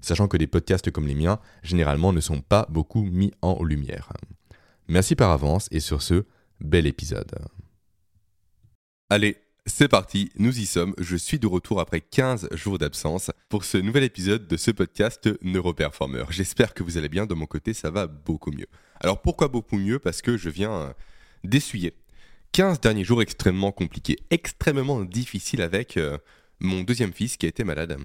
Sachant 0.00 0.28
que 0.28 0.36
des 0.36 0.46
podcasts 0.46 0.90
comme 0.90 1.06
les 1.06 1.14
miens, 1.14 1.38
généralement, 1.62 2.12
ne 2.12 2.20
sont 2.20 2.40
pas 2.40 2.66
beaucoup 2.70 3.02
mis 3.02 3.32
en 3.42 3.62
lumière. 3.62 4.12
Merci 4.88 5.14
par 5.14 5.30
avance 5.30 5.68
et 5.70 5.80
sur 5.80 6.02
ce, 6.02 6.24
bel 6.60 6.86
épisode. 6.86 7.32
Allez, 9.10 9.36
c'est 9.66 9.88
parti, 9.88 10.30
nous 10.36 10.58
y 10.58 10.66
sommes. 10.66 10.94
Je 10.98 11.16
suis 11.16 11.38
de 11.38 11.46
retour 11.46 11.80
après 11.80 12.00
15 12.00 12.48
jours 12.52 12.78
d'absence 12.78 13.30
pour 13.48 13.64
ce 13.64 13.78
nouvel 13.78 14.02
épisode 14.02 14.48
de 14.48 14.56
ce 14.56 14.72
podcast 14.72 15.30
Neuroperformer. 15.42 16.24
J'espère 16.30 16.74
que 16.74 16.82
vous 16.82 16.98
allez 16.98 17.08
bien, 17.08 17.26
de 17.26 17.34
mon 17.34 17.46
côté 17.46 17.72
ça 17.72 17.90
va 17.90 18.08
beaucoup 18.08 18.50
mieux. 18.50 18.66
Alors 19.00 19.22
pourquoi 19.22 19.48
beaucoup 19.48 19.78
mieux? 19.78 20.00
Parce 20.00 20.20
que 20.20 20.36
je 20.36 20.50
viens 20.50 20.94
d'essuyer 21.44 21.94
15 22.52 22.80
derniers 22.80 23.04
jours 23.04 23.22
extrêmement 23.22 23.70
compliqués, 23.70 24.18
extrêmement 24.30 25.04
difficiles 25.04 25.62
avec 25.62 25.96
euh, 25.96 26.18
mon 26.58 26.82
deuxième 26.82 27.12
fils 27.12 27.36
qui 27.36 27.46
a 27.46 27.48
été 27.48 27.64
malade. 27.64 27.96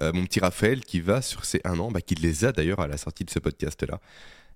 Euh, 0.00 0.12
mon 0.12 0.24
petit 0.24 0.40
Raphaël 0.40 0.80
qui 0.80 1.00
va 1.00 1.22
sur 1.22 1.44
ses 1.44 1.60
1 1.64 1.78
an, 1.78 1.90
bah, 1.90 2.00
qui 2.00 2.14
les 2.14 2.44
a 2.44 2.52
d'ailleurs 2.52 2.80
à 2.80 2.86
la 2.86 2.96
sortie 2.96 3.24
de 3.24 3.30
ce 3.30 3.38
podcast-là 3.38 4.00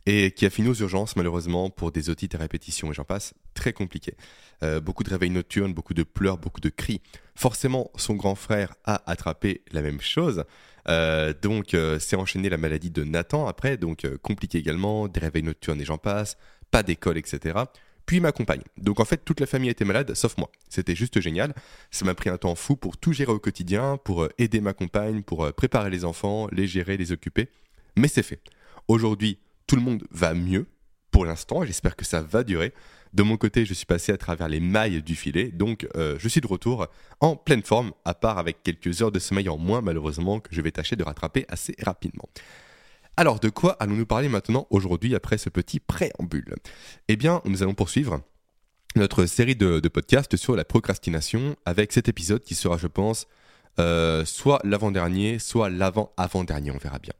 et 0.06 0.30
qui 0.30 0.46
a 0.46 0.50
fini 0.50 0.68
aux 0.68 0.74
urgences 0.74 1.14
malheureusement 1.16 1.68
pour 1.68 1.92
des 1.92 2.08
otites 2.08 2.34
à 2.34 2.38
répétition 2.38 2.90
et 2.90 2.94
j'en 2.94 3.04
passe, 3.04 3.34
très 3.52 3.72
compliqué. 3.72 4.14
Euh, 4.62 4.80
beaucoup 4.80 5.04
de 5.04 5.10
réveils 5.10 5.30
nocturnes, 5.30 5.74
beaucoup 5.74 5.94
de 5.94 6.02
pleurs, 6.02 6.38
beaucoup 6.38 6.60
de 6.60 6.70
cris. 6.70 7.02
Forcément, 7.34 7.90
son 7.96 8.14
grand 8.14 8.34
frère 8.34 8.74
a 8.84 9.02
attrapé 9.10 9.62
la 9.72 9.82
même 9.82 10.00
chose. 10.00 10.44
Euh, 10.88 11.34
donc, 11.40 11.76
c'est 11.98 12.16
enchaîné 12.16 12.48
la 12.48 12.56
maladie 12.56 12.90
de 12.90 13.04
Nathan 13.04 13.46
après, 13.46 13.76
donc 13.76 14.06
compliqué 14.22 14.58
également, 14.58 15.06
des 15.06 15.20
réveils 15.20 15.42
nocturnes 15.42 15.80
et 15.80 15.84
j'en 15.84 15.98
passe, 15.98 16.38
pas 16.70 16.82
d'école, 16.82 17.18
etc. 17.18 17.58
Puis 18.10 18.18
ma 18.18 18.32
compagne. 18.32 18.62
Donc 18.76 18.98
en 18.98 19.04
fait, 19.04 19.24
toute 19.24 19.38
la 19.38 19.46
famille 19.46 19.70
était 19.70 19.84
malade, 19.84 20.14
sauf 20.14 20.36
moi. 20.36 20.50
C'était 20.68 20.96
juste 20.96 21.20
génial. 21.20 21.54
Ça 21.92 22.04
m'a 22.04 22.12
pris 22.12 22.28
un 22.28 22.38
temps 22.38 22.56
fou 22.56 22.74
pour 22.74 22.96
tout 22.96 23.12
gérer 23.12 23.30
au 23.30 23.38
quotidien, 23.38 23.98
pour 23.98 24.26
aider 24.36 24.60
ma 24.60 24.72
compagne, 24.72 25.22
pour 25.22 25.52
préparer 25.52 25.90
les 25.90 26.04
enfants, 26.04 26.48
les 26.50 26.66
gérer, 26.66 26.96
les 26.96 27.12
occuper. 27.12 27.50
Mais 27.94 28.08
c'est 28.08 28.24
fait. 28.24 28.40
Aujourd'hui, 28.88 29.38
tout 29.68 29.76
le 29.76 29.82
monde 29.82 30.02
va 30.10 30.34
mieux 30.34 30.66
pour 31.12 31.24
l'instant, 31.24 31.64
j'espère 31.64 31.94
que 31.94 32.04
ça 32.04 32.20
va 32.20 32.42
durer. 32.42 32.74
De 33.14 33.22
mon 33.22 33.36
côté, 33.36 33.64
je 33.64 33.74
suis 33.74 33.86
passé 33.86 34.10
à 34.10 34.16
travers 34.16 34.48
les 34.48 34.58
mailles 34.58 35.02
du 35.02 35.14
filet, 35.14 35.52
donc 35.52 35.86
euh, 35.94 36.16
je 36.18 36.28
suis 36.28 36.40
de 36.40 36.48
retour 36.48 36.88
en 37.20 37.36
pleine 37.36 37.62
forme, 37.62 37.92
à 38.04 38.14
part 38.14 38.38
avec 38.38 38.64
quelques 38.64 39.02
heures 39.02 39.12
de 39.12 39.20
sommeil 39.20 39.48
en 39.48 39.56
moins 39.56 39.82
malheureusement 39.82 40.40
que 40.40 40.52
je 40.52 40.60
vais 40.62 40.72
tâcher 40.72 40.96
de 40.96 41.04
rattraper 41.04 41.44
assez 41.48 41.76
rapidement. 41.80 42.28
Alors 43.20 43.38
de 43.38 43.50
quoi 43.50 43.76
allons-nous 43.80 44.06
parler 44.06 44.30
maintenant 44.30 44.66
aujourd'hui 44.70 45.14
après 45.14 45.36
ce 45.36 45.50
petit 45.50 45.78
préambule? 45.78 46.54
Eh 47.08 47.16
bien, 47.16 47.42
nous 47.44 47.62
allons 47.62 47.74
poursuivre 47.74 48.22
notre 48.96 49.26
série 49.26 49.54
de, 49.54 49.78
podcasts 49.88 50.38
sur 50.38 50.56
la 50.56 50.64
procrastination 50.64 51.54
avec 51.66 51.92
cet 51.92 52.08
épisode 52.08 52.42
qui 52.42 52.54
sera, 52.54 52.78
je 52.78 52.86
pense, 52.86 53.26
euh, 53.78 54.24
soit 54.24 54.58
l'avant-dernier, 54.64 55.38
soit 55.38 55.68
l'avant-avant-dernier, 55.68 56.70
on 56.70 56.78
verra 56.78 56.98
bien. 56.98 57.12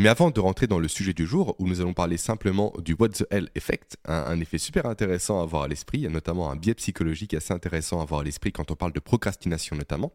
Mais 0.00 0.08
avant 0.08 0.32
de 0.32 0.40
rentrer 0.40 0.66
dans 0.66 0.80
le 0.80 0.88
sujet 0.88 1.12
du 1.12 1.24
jour, 1.24 1.54
où 1.60 1.68
nous 1.68 1.80
allons 1.80 1.94
parler 1.94 2.16
simplement 2.16 2.72
du 2.84 2.96
What 2.98 3.10
the 3.10 3.26
Hell 3.30 3.48
Effect, 3.54 3.96
un, 4.06 4.40
effet 4.40 4.58
super 4.58 4.86
intéressant 4.86 5.38
à 5.38 5.44
avoir 5.44 5.62
à 5.62 5.68
l'esprit, 5.68 6.08
notamment 6.08 6.50
un 6.50 6.56
biais 6.56 6.74
psychologique 6.74 7.34
assez 7.34 7.54
intéressant 7.54 8.00
à 8.00 8.02
avoir 8.02 8.22
à 8.22 8.24
l'esprit 8.24 8.50
quand 8.50 8.72
on 8.72 8.74
parle 8.74 8.92
de 8.92 8.98
procrastination 8.98 9.76
notamment, 9.76 10.10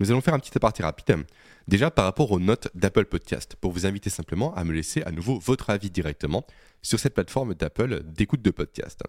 nous 0.00 0.10
allons 0.10 0.22
faire 0.22 0.34
un 0.34 0.38
petit 0.38 0.56
aparté 0.56 0.82
rapide. 0.82 1.24
Déjà 1.68 1.90
par 1.90 2.06
rapport 2.06 2.32
aux 2.32 2.40
notes 2.40 2.68
d'Apple 2.74 3.04
Podcast, 3.04 3.54
pour 3.60 3.70
vous 3.70 3.86
inviter 3.86 4.08
simplement 4.08 4.54
à 4.54 4.64
me 4.64 4.72
laisser 4.72 5.02
à 5.02 5.12
nouveau 5.12 5.38
votre 5.38 5.68
avis 5.70 5.90
directement 5.90 6.46
sur 6.82 6.98
cette 6.98 7.14
plateforme 7.14 7.54
d'Apple 7.54 8.02
d'écoute 8.04 8.42
de 8.42 8.50
podcast. 8.50 9.02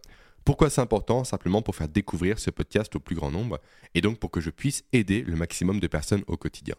Pourquoi 0.43 0.69
c'est 0.69 0.81
important? 0.81 1.23
Simplement 1.23 1.61
pour 1.61 1.75
faire 1.75 1.87
découvrir 1.87 2.39
ce 2.39 2.49
podcast 2.49 2.93
au 2.95 2.99
plus 2.99 3.15
grand 3.15 3.31
nombre 3.31 3.59
et 3.95 4.01
donc 4.01 4.19
pour 4.19 4.31
que 4.31 4.41
je 4.41 4.49
puisse 4.49 4.83
aider 4.91 5.21
le 5.21 5.35
maximum 5.35 5.79
de 5.79 5.87
personnes 5.87 6.23
au 6.27 6.35
quotidien. 6.35 6.75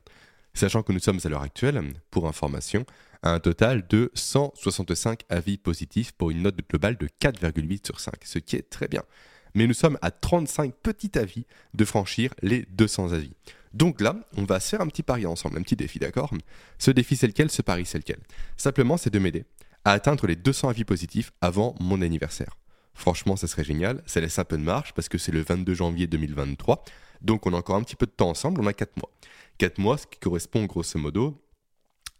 Sachant 0.52 0.82
que 0.82 0.92
nous 0.92 0.98
sommes 0.98 1.20
à 1.24 1.28
l'heure 1.30 1.42
actuelle, 1.42 1.82
pour 2.10 2.28
information, 2.28 2.84
à 3.22 3.32
un 3.32 3.40
total 3.40 3.86
de 3.88 4.10
165 4.12 5.22
avis 5.30 5.56
positifs 5.56 6.12
pour 6.12 6.30
une 6.30 6.42
note 6.42 6.58
globale 6.68 6.98
de 6.98 7.08
4,8 7.22 7.86
sur 7.86 7.98
5, 7.98 8.14
ce 8.24 8.38
qui 8.38 8.56
est 8.56 8.68
très 8.68 8.88
bien. 8.88 9.02
Mais 9.54 9.66
nous 9.66 9.74
sommes 9.74 9.98
à 10.02 10.10
35 10.10 10.74
petits 10.82 11.18
avis 11.18 11.46
de 11.72 11.84
franchir 11.86 12.34
les 12.42 12.66
200 12.72 13.12
avis. 13.12 13.32
Donc 13.74 14.00
là, 14.00 14.16
on 14.36 14.44
va 14.44 14.60
se 14.60 14.70
faire 14.70 14.80
un 14.80 14.86
petit 14.86 15.02
pari 15.02 15.26
ensemble, 15.26 15.58
un 15.58 15.62
petit 15.62 15.76
défi, 15.76 15.98
d'accord? 15.98 16.30
Ce 16.78 16.90
défi, 16.90 17.16
c'est 17.16 17.26
lequel? 17.26 17.50
Ce 17.50 17.62
pari, 17.62 17.86
c'est 17.86 17.98
lequel? 17.98 18.18
Simplement, 18.56 18.96
c'est 18.96 19.10
de 19.10 19.18
m'aider 19.18 19.44
à 19.84 19.92
atteindre 19.92 20.26
les 20.26 20.36
200 20.36 20.68
avis 20.68 20.84
positifs 20.84 21.32
avant 21.40 21.74
mon 21.80 22.02
anniversaire. 22.02 22.56
Franchement, 22.94 23.36
ça 23.36 23.46
serait 23.46 23.64
génial. 23.64 24.02
Ça 24.06 24.20
laisse 24.20 24.38
un 24.38 24.44
peu 24.44 24.58
de 24.58 24.62
marge 24.62 24.92
parce 24.94 25.08
que 25.08 25.18
c'est 25.18 25.32
le 25.32 25.42
22 25.42 25.74
janvier 25.74 26.06
2023. 26.06 26.84
Donc, 27.22 27.46
on 27.46 27.54
a 27.54 27.56
encore 27.56 27.76
un 27.76 27.82
petit 27.82 27.96
peu 27.96 28.06
de 28.06 28.12
temps 28.12 28.28
ensemble. 28.28 28.60
On 28.60 28.66
a 28.66 28.72
4 28.72 28.96
mois. 28.96 29.10
4 29.58 29.78
mois, 29.78 29.98
ce 29.98 30.06
qui 30.06 30.18
correspond 30.18 30.64
grosso 30.64 30.98
modo 30.98 31.42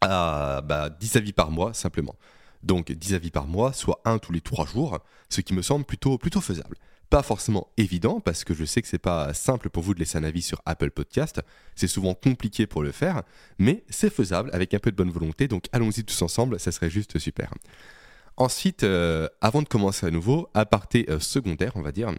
à 0.01 0.61
bah, 0.63 0.91
10 0.91 1.17
avis 1.17 1.33
par 1.33 1.51
mois 1.51 1.73
simplement. 1.73 2.17
Donc 2.63 2.93
10 2.93 3.15
avis 3.15 3.31
par 3.31 3.47
mois, 3.47 3.73
soit 3.73 4.01
un 4.05 4.19
tous 4.19 4.33
les 4.33 4.41
3 4.41 4.67
jours, 4.67 4.99
ce 5.29 5.41
qui 5.41 5.55
me 5.55 5.63
semble 5.63 5.85
plutôt, 5.85 6.19
plutôt 6.19 6.41
faisable. 6.41 6.77
Pas 7.13 7.23
forcément 7.23 7.69
évident 7.77 8.21
parce 8.21 8.43
que 8.43 8.55
je 8.55 8.65
sais 8.65 8.81
que 8.81 8.89
c'est 8.89 8.97
pas 8.97 9.35
simple 9.35 9.69
pour 9.69 9.83
vous 9.83 9.93
de 9.93 9.99
laisser 9.99 10.17
un 10.17 10.25
avis 10.25 10.41
sur 10.41 10.63
Apple 10.65 10.91
Podcast, 10.91 11.43
c'est 11.75 11.87
souvent 11.87 12.15
compliqué 12.15 12.67
pour 12.67 12.83
le 12.83 12.91
faire, 12.91 13.21
mais 13.59 13.85
c'est 13.91 14.09
faisable 14.09 14.49
avec 14.55 14.73
un 14.73 14.79
peu 14.79 14.91
de 14.91 14.97
bonne 14.97 15.11
volonté, 15.11 15.47
donc 15.47 15.67
allons-y 15.73 16.05
tous 16.05 16.23
ensemble, 16.23 16.59
ça 16.59 16.73
serait 16.73 16.89
juste 16.89 17.19
super. 17.19 17.53
Ensuite, 18.39 18.83
euh, 18.83 19.29
avant 19.43 19.61
de 19.61 19.69
commencer 19.69 20.07
à 20.07 20.11
nouveau, 20.11 20.49
aparté 20.55 21.05
euh, 21.11 21.21
secondaire, 21.21 21.73
on 21.75 21.83
va 21.83 21.93
dire, 21.93 22.11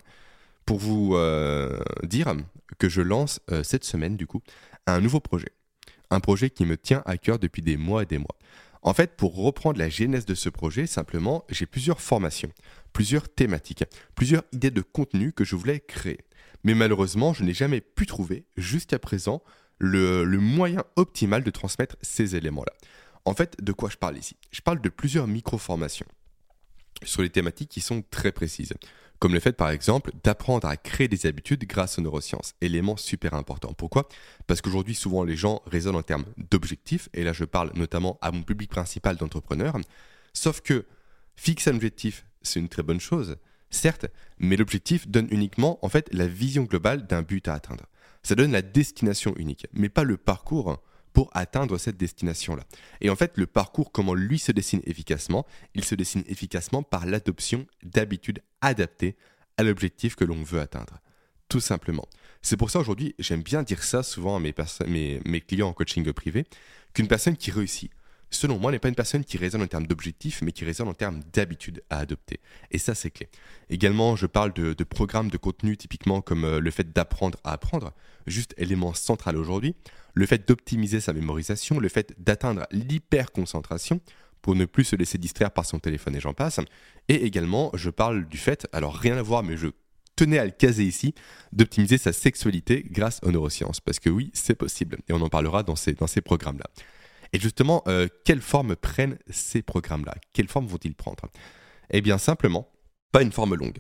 pour 0.68 0.78
vous 0.78 1.16
euh, 1.16 1.80
dire 2.04 2.31
que 2.78 2.88
je 2.88 3.02
lance 3.02 3.40
cette 3.64 3.86
semaine 3.86 4.16
du 4.16 4.28
coup 4.28 4.44
un 4.86 5.02
nouveau 5.02 5.20
projet 5.20 5.54
un 6.12 6.20
projet 6.20 6.52
qui 6.52 6.66
me 6.66 6.78
tient 6.78 7.02
à 7.08 7.18
cœur 7.18 7.40
depuis 7.40 7.64
des 7.64 7.78
mois 7.78 8.04
et 8.04 8.06
des 8.06 8.20
mois. 8.20 8.38
En 8.84 8.94
fait, 8.94 9.16
pour 9.16 9.36
reprendre 9.36 9.80
la 9.80 9.90
genèse 9.90 10.25
de 10.25 10.36
ce 10.36 10.50
projet, 10.50 10.88
simplement, 10.88 11.46
j'ai 11.50 11.66
plusieurs 11.66 12.02
formations, 12.02 12.52
plusieurs 12.94 13.28
thématiques, 13.30 13.84
plusieurs 14.16 14.44
idées 14.52 14.72
de 14.72 14.81
contenu 14.81 15.34
que 15.34 15.44
je 15.44 15.56
voulais 15.56 15.80
créer. 15.80 16.20
Mais 16.64 16.76
malheureusement, 16.76 17.34
je 17.34 17.44
n'ai 17.44 17.54
jamais 17.54 17.81
pu 17.81 18.06
trouver, 18.06 18.46
jusqu'à 18.56 19.00
présent, 19.00 19.44
le, 19.80 20.26
moyen 20.38 20.84
optimal 20.96 21.44
de 21.44 21.52
transmettre 21.52 21.98
ces 22.02 22.36
éléments-là. 22.36 22.72
En 23.26 23.34
fait, 23.34 23.62
de 23.62 23.72
quoi 23.74 23.90
je 23.90 23.98
parle 23.98 24.18
ici? 24.18 24.38
Je 24.52 24.62
parle 24.62 24.81
de 24.81 24.90
plusieurs 24.90 25.28
micro-formations 25.28 26.06
sur 27.04 27.22
les 27.22 27.30
thématiques 27.30 27.70
qui 27.70 27.81
sont 27.81 28.04
très 28.09 28.31
précises 28.31 28.74
comme 29.24 29.34
le 29.34 29.40
fait 29.40 29.54
par 29.54 29.70
exemple 29.70 30.12
d'apprendre 30.25 30.68
à 30.68 30.75
créer 30.75 31.08
des 31.08 31.28
habitudes 31.28 31.64
grâce 31.66 31.98
aux 31.98 32.02
neurosciences, 32.02 32.56
élément 32.60 32.98
super 32.98 33.36
important. 33.36 33.72
Pourquoi? 33.72 34.10
Parce 34.48 34.60
qu'aujourd'hui 34.60 34.96
souvent 34.96 35.24
les 35.24 35.38
gens 35.38 35.62
raisonnent 35.66 35.96
en 35.96 36.04
termes 36.04 36.25
d'objectifs, 36.52 37.08
et 37.14 37.24
là 37.24 37.31
je 37.31 37.46
parle 37.46 37.72
notamment 37.75 38.20
à 38.22 38.34
mon 38.34 38.44
public 38.44 38.70
principal 38.70 39.16
d'entrepreneurs, 39.16 39.78
sauf 40.34 40.60
que 40.60 40.86
fixer 41.38 41.70
un 41.70 41.75
objectif, 41.75 42.25
c'est 42.44 42.59
une 42.59 42.70
très 42.70 42.84
bonne 42.84 43.00
chose, 43.00 43.38
certes, 43.70 44.06
mais 44.38 44.56
l'objectif 44.56 45.08
donne 45.08 45.28
uniquement 45.31 45.80
en 45.84 45.90
fait 45.90 46.08
la 46.14 46.28
vision 46.28 46.64
globale 46.64 47.08
d'un 47.08 47.22
but 47.22 47.48
à 47.48 47.56
atteindre. 47.56 47.86
Ça 48.22 48.36
donne 48.36 48.52
la 48.52 48.62
destination 48.62 49.34
unique, 49.38 49.68
mais 49.74 49.90
pas 49.90 50.04
le 50.04 50.18
parcours 50.18 50.81
pour 51.12 51.30
atteindre 51.34 51.78
cette 51.78 51.98
destination-là. 51.98 52.64
Et 53.02 53.09
en 53.09 53.16
fait, 53.16 53.38
le 53.38 53.46
parcours, 53.46 53.92
comment 53.92 54.16
lui 54.16 54.40
se 54.40 54.52
dessine 54.52 54.81
efficacement 54.86 55.46
Il 55.76 55.84
se 55.84 55.95
dessine 55.95 56.24
efficacement 56.28 56.84
par 56.84 57.06
l'adoption 57.06 57.68
d'habitudes 57.84 58.42
adaptées 58.62 59.16
à 59.57 59.63
l'objectif 59.63 60.16
que 60.16 60.25
l'on 60.25 60.42
veut 60.42 60.60
atteindre. 60.60 61.00
Tout 61.50 61.60
simplement. 61.60 62.07
C'est 62.42 62.57
pour 62.57 62.72
ça 62.72 62.80
aujourd'hui, 62.80 63.13
j'aime 63.19 63.44
bien 63.44 63.62
dire 63.62 63.84
ça 63.84 64.01
souvent 64.01 64.36
à 64.36 64.40
mes, 64.40 65.42
clients 65.42 65.68
en 65.68 65.74
coaching 65.74 66.12
privé, 66.12 66.45
qu'une 66.94 67.07
personne 67.07 67.38
qui 67.38 67.51
réussit, 67.51 67.92
selon 68.35 68.59
moi, 68.59 68.71
n'est 68.71 68.80
pas 68.80 68.89
une 68.89 68.95
personne 68.95 69.24
qui 69.24 69.38
raisonne 69.38 69.62
en 69.62 69.68
termes 69.68 69.88
d'objectifs, 69.88 70.41
mais 70.41 70.51
qui 70.51 70.65
raisonne 70.65 70.88
en 70.88 70.94
termes 70.94 71.21
d'habitudes 71.33 71.83
à 71.89 72.00
adopter. 72.00 72.39
Et 72.71 72.77
ça, 72.77 72.95
c'est 72.95 73.12
clé. 73.12 73.30
Également, 73.69 74.15
je 74.15 74.25
parle 74.25 74.53
de, 74.53 74.83
programmes 74.83 75.30
de 75.30 75.38
contenu, 75.38 75.77
typiquement 75.77 76.21
comme 76.21 76.44
euh, 76.45 76.59
le 76.59 76.71
fait 76.71 76.91
d'apprendre 76.91 77.39
à 77.44 77.53
apprendre, 77.53 77.94
juste 78.27 78.53
élément 78.57 78.94
central 78.94 79.38
aujourd'hui 79.38 79.75
le 80.13 80.25
fait 80.25 80.47
d'optimiser 80.47 81.00
sa 81.00 81.13
mémorisation, 81.13 81.80
le 81.80 81.89
fait 81.89 82.13
d'atteindre 82.18 82.68
l'hyperconcentration 82.71 84.01
pour 84.41 84.56
ne 84.56 84.65
plus 84.65 84.83
se 84.83 84.95
laisser 84.95 85.18
distraire 85.18 85.51
par 85.51 85.65
son 85.65 85.80
téléphone 85.80 86.15
et 86.15 86.19
j'en 86.19 86.33
passe. 86.33 86.59
Et 87.07 87.25
également, 87.25 87.71
je 87.74 87.89
parle 87.89 88.27
du 88.27 88.38
fait, 88.38 88.68
alors 88.74 88.95
rien 88.95 89.18
à 89.18 89.21
voir, 89.21 89.44
mais 89.44 89.57
je 89.57 89.68
tenais 90.15 90.38
à 90.38 90.45
le 90.45 90.51
caser 90.51 90.83
ici, 90.83 91.15
d'optimiser 91.51 91.97
sa 91.97 92.13
sexualité 92.13 92.85
grâce 92.89 93.19
aux 93.24 93.31
neurosciences. 93.31 93.80
Parce 93.80 94.00
que 94.00 94.09
oui, 94.09 94.31
c'est 94.33 94.56
possible. 94.56 94.97
Et 95.07 95.13
on 95.13 95.21
en 95.21 95.30
parlera 95.30 95.63
dans 95.63 95.75
ces, 95.75 95.94
dans 95.94 96.07
ces 96.07 96.21
programmes-là. 96.21 96.69
Et 97.33 97.39
justement, 97.39 97.83
euh, 97.88 98.07
quelle 98.24 98.41
forme 98.41 98.75
prennent 98.75 99.18
ces 99.30 99.62
programmes-là? 99.62 100.15
Quelle 100.33 100.47
forme 100.47 100.68
vont-ils 100.68 100.95
prendre? 100.95 101.30
Eh 101.89 102.01
bien, 102.01 102.18
simplement, 102.18 102.71
pas 103.12 103.24
une 103.24 103.31
forme 103.31 103.56
longue. 103.56 103.80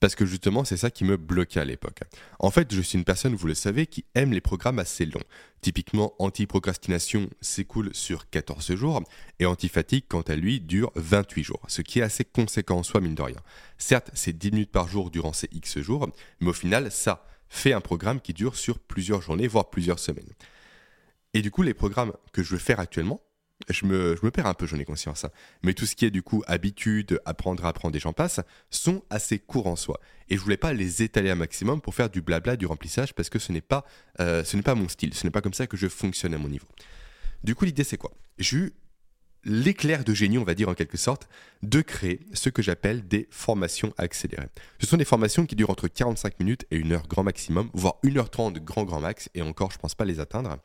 Parce 0.00 0.14
que 0.14 0.26
justement, 0.26 0.64
c'est 0.64 0.76
ça 0.76 0.90
qui 0.90 1.04
me 1.04 1.16
bloquait 1.16 1.58
à 1.58 1.64
l'époque. 1.64 2.00
En 2.38 2.50
fait, 2.50 2.72
je 2.72 2.80
suis 2.80 2.98
une 2.98 3.04
personne, 3.04 3.34
vous 3.34 3.48
le 3.48 3.54
savez, 3.54 3.86
qui 3.86 4.04
aime 4.14 4.32
les 4.32 4.40
programmes 4.40 4.78
assez 4.78 5.06
longs. 5.06 5.22
Typiquement, 5.60 6.14
anti-procrastination 6.20 7.28
s'écoule 7.40 7.90
sur 7.94 8.30
14 8.30 8.76
jours 8.76 9.02
et 9.40 9.46
anti-fatigue, 9.46 10.04
quant 10.08 10.20
à 10.22 10.36
lui, 10.36 10.60
dure 10.60 10.92
28 10.94 11.42
jours, 11.42 11.62
ce 11.66 11.82
qui 11.82 11.98
est 11.98 12.02
assez 12.02 12.24
conséquent 12.24 12.78
en 12.78 12.82
soi, 12.84 13.00
mine 13.00 13.16
de 13.16 13.22
rien. 13.22 13.40
Certes, 13.76 14.10
c'est 14.14 14.36
10 14.36 14.52
minutes 14.52 14.70
par 14.70 14.86
jour 14.86 15.10
durant 15.10 15.32
ces 15.32 15.48
X 15.50 15.80
jours, 15.80 16.08
mais 16.40 16.50
au 16.50 16.52
final, 16.52 16.92
ça 16.92 17.24
fait 17.48 17.72
un 17.72 17.80
programme 17.80 18.20
qui 18.20 18.34
dure 18.34 18.54
sur 18.54 18.78
plusieurs 18.78 19.22
journées, 19.22 19.48
voire 19.48 19.70
plusieurs 19.70 19.98
semaines. 19.98 20.32
Et 21.34 21.42
du 21.42 21.50
coup, 21.50 21.62
les 21.62 21.74
programmes 21.74 22.12
que 22.32 22.42
je 22.42 22.52
veux 22.52 22.58
faire 22.58 22.80
actuellement, 22.80 23.22
je 23.68 23.86
me, 23.86 24.30
perds 24.30 24.46
un 24.46 24.54
peu, 24.54 24.66
j'en 24.66 24.78
ai 24.78 24.84
conscience. 24.84 25.24
Hein. 25.24 25.30
Mais 25.62 25.74
tout 25.74 25.86
ce 25.86 25.96
qui 25.96 26.04
est 26.04 26.10
du 26.10 26.22
coup 26.22 26.42
habitude, 26.46 27.20
apprendre 27.24 27.64
à 27.64 27.68
apprendre 27.68 27.96
et 27.96 28.00
j'en 28.00 28.12
passe, 28.12 28.40
sont 28.70 29.02
assez 29.10 29.38
courts 29.38 29.66
en 29.66 29.76
soi. 29.76 30.00
Et 30.28 30.36
je 30.36 30.40
voulais 30.40 30.56
pas 30.56 30.72
les 30.72 31.02
étaler 31.02 31.30
un 31.30 31.34
maximum 31.34 31.80
pour 31.80 31.94
faire 31.94 32.08
du 32.08 32.22
blabla, 32.22 32.56
du 32.56 32.66
remplissage, 32.66 33.14
parce 33.14 33.28
que 33.28 33.38
ce 33.38 33.52
n'est 33.52 33.60
pas, 33.60 33.84
euh, 34.20 34.44
ce 34.44 34.56
n'est 34.56 34.62
pas 34.62 34.74
mon 34.74 34.88
style, 34.88 35.14
ce 35.14 35.24
n'est 35.24 35.30
pas 35.30 35.40
comme 35.40 35.54
ça 35.54 35.66
que 35.66 35.76
je 35.76 35.88
fonctionne 35.88 36.34
à 36.34 36.38
mon 36.38 36.48
niveau. 36.48 36.68
Du 37.44 37.54
coup, 37.54 37.64
l'idée 37.64 37.84
c'est 37.84 37.96
quoi? 37.96 38.12
J'ai 38.38 38.56
eu 38.56 38.72
l'éclair 39.44 40.04
de 40.04 40.14
génie, 40.14 40.38
on 40.38 40.44
va 40.44 40.54
dire 40.54 40.68
en 40.68 40.74
quelque 40.74 40.96
sorte, 40.96 41.28
de 41.62 41.80
créer 41.80 42.20
ce 42.34 42.50
que 42.50 42.62
j'appelle 42.62 43.06
des 43.06 43.28
formations 43.30 43.92
accélérées. 43.96 44.48
Ce 44.80 44.86
sont 44.86 44.96
des 44.96 45.04
formations 45.04 45.46
qui 45.46 45.56
durent 45.56 45.70
entre 45.70 45.88
45 45.88 46.38
minutes 46.40 46.66
et 46.70 46.82
1 46.82 46.90
heure 46.90 47.06
grand 47.08 47.22
maximum, 47.22 47.70
voire 47.72 47.94
1h30 48.04 48.58
grand 48.60 48.84
grand 48.84 49.00
max, 49.00 49.30
et 49.34 49.42
encore 49.42 49.70
je 49.70 49.78
pense 49.78 49.94
pas 49.94 50.04
les 50.04 50.20
atteindre 50.20 50.58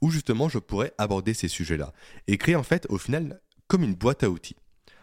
où 0.00 0.10
justement 0.10 0.48
je 0.48 0.58
pourrais 0.58 0.92
aborder 0.98 1.34
ces 1.34 1.48
sujets-là 1.48 1.92
et 2.26 2.38
créer 2.38 2.56
en 2.56 2.62
fait 2.62 2.86
au 2.88 2.98
final 2.98 3.40
comme 3.66 3.84
une 3.84 3.94
boîte 3.94 4.22
à 4.24 4.30
outils 4.30 4.56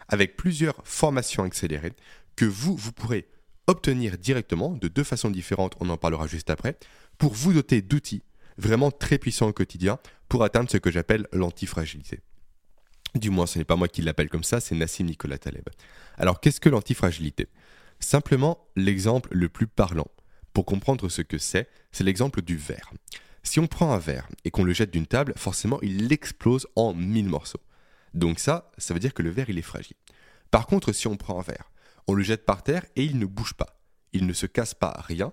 avec 0.07 0.37
plusieurs 0.37 0.81
formations 0.83 1.43
accélérées 1.43 1.93
que 2.35 2.45
vous, 2.45 2.75
vous 2.75 2.91
pourrez 2.91 3.27
obtenir 3.67 4.17
directement 4.17 4.71
de 4.71 4.87
deux 4.87 5.03
façons 5.03 5.29
différentes, 5.29 5.75
on 5.79 5.89
en 5.89 5.97
parlera 5.97 6.27
juste 6.27 6.49
après, 6.49 6.77
pour 7.17 7.33
vous 7.33 7.53
doter 7.53 7.81
d'outils 7.81 8.23
vraiment 8.57 8.91
très 8.91 9.17
puissants 9.17 9.49
au 9.49 9.53
quotidien 9.53 9.99
pour 10.29 10.43
atteindre 10.43 10.69
ce 10.69 10.77
que 10.77 10.91
j'appelle 10.91 11.27
l'antifragilité. 11.33 12.21
Du 13.15 13.29
moins, 13.29 13.45
ce 13.45 13.59
n'est 13.59 13.65
pas 13.65 13.75
moi 13.75 13.87
qui 13.87 14.01
l'appelle 14.01 14.29
comme 14.29 14.43
ça, 14.43 14.59
c'est 14.59 14.75
Nassim 14.75 15.05
Nicolas 15.05 15.37
Taleb. 15.37 15.67
Alors, 16.17 16.39
qu'est-ce 16.39 16.59
que 16.59 16.69
l'antifragilité? 16.69 17.47
Simplement, 17.99 18.67
l'exemple 18.75 19.29
le 19.31 19.49
plus 19.49 19.67
parlant 19.67 20.07
pour 20.53 20.65
comprendre 20.65 21.09
ce 21.09 21.21
que 21.21 21.37
c'est, 21.37 21.69
c'est 21.91 22.03
l'exemple 22.03 22.41
du 22.41 22.57
verre. 22.57 22.91
Si 23.47 23.61
on 23.61 23.67
prend 23.67 23.93
un 23.93 23.97
verre 23.97 24.27
et 24.43 24.51
qu'on 24.51 24.65
le 24.65 24.73
jette 24.73 24.91
d'une 24.91 25.07
table, 25.07 25.31
forcément 25.37 25.79
il 25.81 26.11
explose 26.11 26.67
en 26.75 26.93
mille 26.93 27.29
morceaux. 27.29 27.61
Donc 28.13 28.39
ça, 28.39 28.69
ça 28.77 28.93
veut 28.93 28.99
dire 28.99 29.13
que 29.13 29.21
le 29.21 29.29
verre 29.29 29.49
il 29.49 29.57
est 29.57 29.61
fragile. 29.61 29.95
Par 30.51 30.67
contre, 30.67 30.91
si 30.91 31.07
on 31.07 31.15
prend 31.15 31.39
un 31.39 31.43
verre, 31.43 31.71
on 32.07 32.13
le 32.13 32.23
jette 32.23 32.45
par 32.45 32.61
terre 32.61 32.85
et 32.97 33.05
il 33.05 33.17
ne 33.17 33.25
bouge 33.25 33.53
pas, 33.53 33.79
il 34.11 34.27
ne 34.27 34.33
se 34.33 34.47
casse 34.47 34.73
pas, 34.73 35.01
rien, 35.07 35.31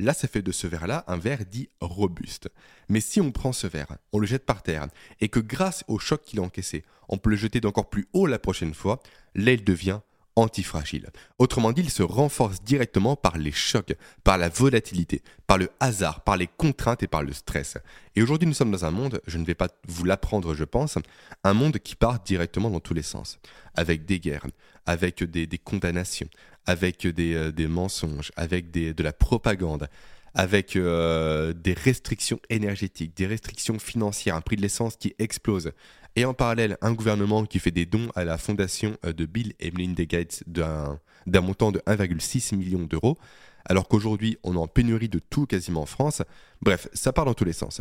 là 0.00 0.12
ça 0.12 0.26
fait 0.26 0.42
de 0.42 0.50
ce 0.50 0.66
verre-là 0.66 1.04
un 1.06 1.18
verre 1.18 1.46
dit 1.48 1.70
robuste. 1.80 2.50
Mais 2.88 3.00
si 3.00 3.20
on 3.20 3.30
prend 3.30 3.52
ce 3.52 3.68
verre, 3.68 3.96
on 4.12 4.18
le 4.18 4.26
jette 4.26 4.44
par 4.44 4.64
terre 4.64 4.88
et 5.20 5.28
que 5.28 5.38
grâce 5.38 5.84
au 5.86 6.00
choc 6.00 6.22
qu'il 6.22 6.40
a 6.40 6.42
encaissé, 6.42 6.84
on 7.08 7.16
peut 7.16 7.30
le 7.30 7.36
jeter 7.36 7.60
d'encore 7.60 7.90
plus 7.90 8.08
haut 8.12 8.26
la 8.26 8.40
prochaine 8.40 8.74
fois, 8.74 9.00
là 9.36 9.52
il 9.52 9.62
devient 9.62 10.00
antifragile. 10.36 11.10
Autrement 11.38 11.72
dit, 11.72 11.82
il 11.82 11.90
se 11.90 12.02
renforce 12.02 12.62
directement 12.62 13.16
par 13.16 13.36
les 13.36 13.52
chocs, 13.52 13.94
par 14.24 14.38
la 14.38 14.48
volatilité, 14.48 15.22
par 15.46 15.58
le 15.58 15.70
hasard, 15.80 16.22
par 16.22 16.36
les 16.36 16.46
contraintes 16.46 17.02
et 17.02 17.06
par 17.06 17.22
le 17.22 17.32
stress. 17.32 17.78
Et 18.16 18.22
aujourd'hui, 18.22 18.48
nous 18.48 18.54
sommes 18.54 18.70
dans 18.70 18.84
un 18.84 18.90
monde, 18.90 19.20
je 19.26 19.38
ne 19.38 19.44
vais 19.44 19.54
pas 19.54 19.68
vous 19.86 20.04
l'apprendre, 20.04 20.54
je 20.54 20.64
pense, 20.64 20.98
un 21.44 21.54
monde 21.54 21.78
qui 21.78 21.94
part 21.94 22.20
directement 22.20 22.70
dans 22.70 22.80
tous 22.80 22.94
les 22.94 23.02
sens, 23.02 23.38
avec 23.74 24.04
des 24.04 24.20
guerres, 24.20 24.46
avec 24.86 25.22
des, 25.22 25.58
condamnations, 25.58 26.28
avec 26.66 27.06
des, 27.06 27.34
euh, 27.34 27.68
mensonges, 27.68 28.32
avec 28.36 28.70
de 28.70 29.02
la 29.02 29.12
propagande, 29.12 29.88
avec 30.34 30.76
euh, 30.76 31.52
des 31.52 31.74
restrictions 31.74 32.40
énergétiques, 32.48 33.16
des 33.16 33.26
restrictions 33.26 33.78
financières, 33.78 34.36
un 34.36 34.40
prix 34.40 34.56
de 34.56 34.62
l'essence 34.62 34.96
qui 34.96 35.14
explose, 35.18 35.72
et 36.16 36.24
en 36.24 36.34
parallèle 36.34 36.76
un 36.80 36.92
gouvernement 36.92 37.44
qui 37.44 37.58
fait 37.58 37.70
des 37.70 37.86
dons 37.86 38.10
à 38.14 38.24
la 38.24 38.38
fondation 38.38 38.96
euh, 39.04 39.12
de 39.12 39.26
Bill 39.26 39.54
et 39.60 39.70
Melinda 39.70 40.04
Gates 40.04 40.42
d'un 40.46 40.98
montant 41.40 41.72
de 41.72 41.80
1,6 41.86 42.56
million 42.56 42.80
d'euros, 42.80 43.18
alors 43.64 43.88
qu'aujourd'hui 43.88 44.38
on 44.42 44.54
est 44.54 44.58
en 44.58 44.66
pénurie 44.66 45.08
de 45.08 45.18
tout 45.18 45.46
quasiment 45.46 45.82
en 45.82 45.86
France. 45.86 46.22
Bref, 46.60 46.88
ça 46.92 47.12
part 47.12 47.24
dans 47.24 47.34
tous 47.34 47.44
les 47.44 47.52
sens. 47.52 47.80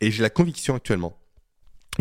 Et 0.00 0.10
j'ai 0.10 0.22
la 0.22 0.30
conviction 0.30 0.74
actuellement 0.74 1.18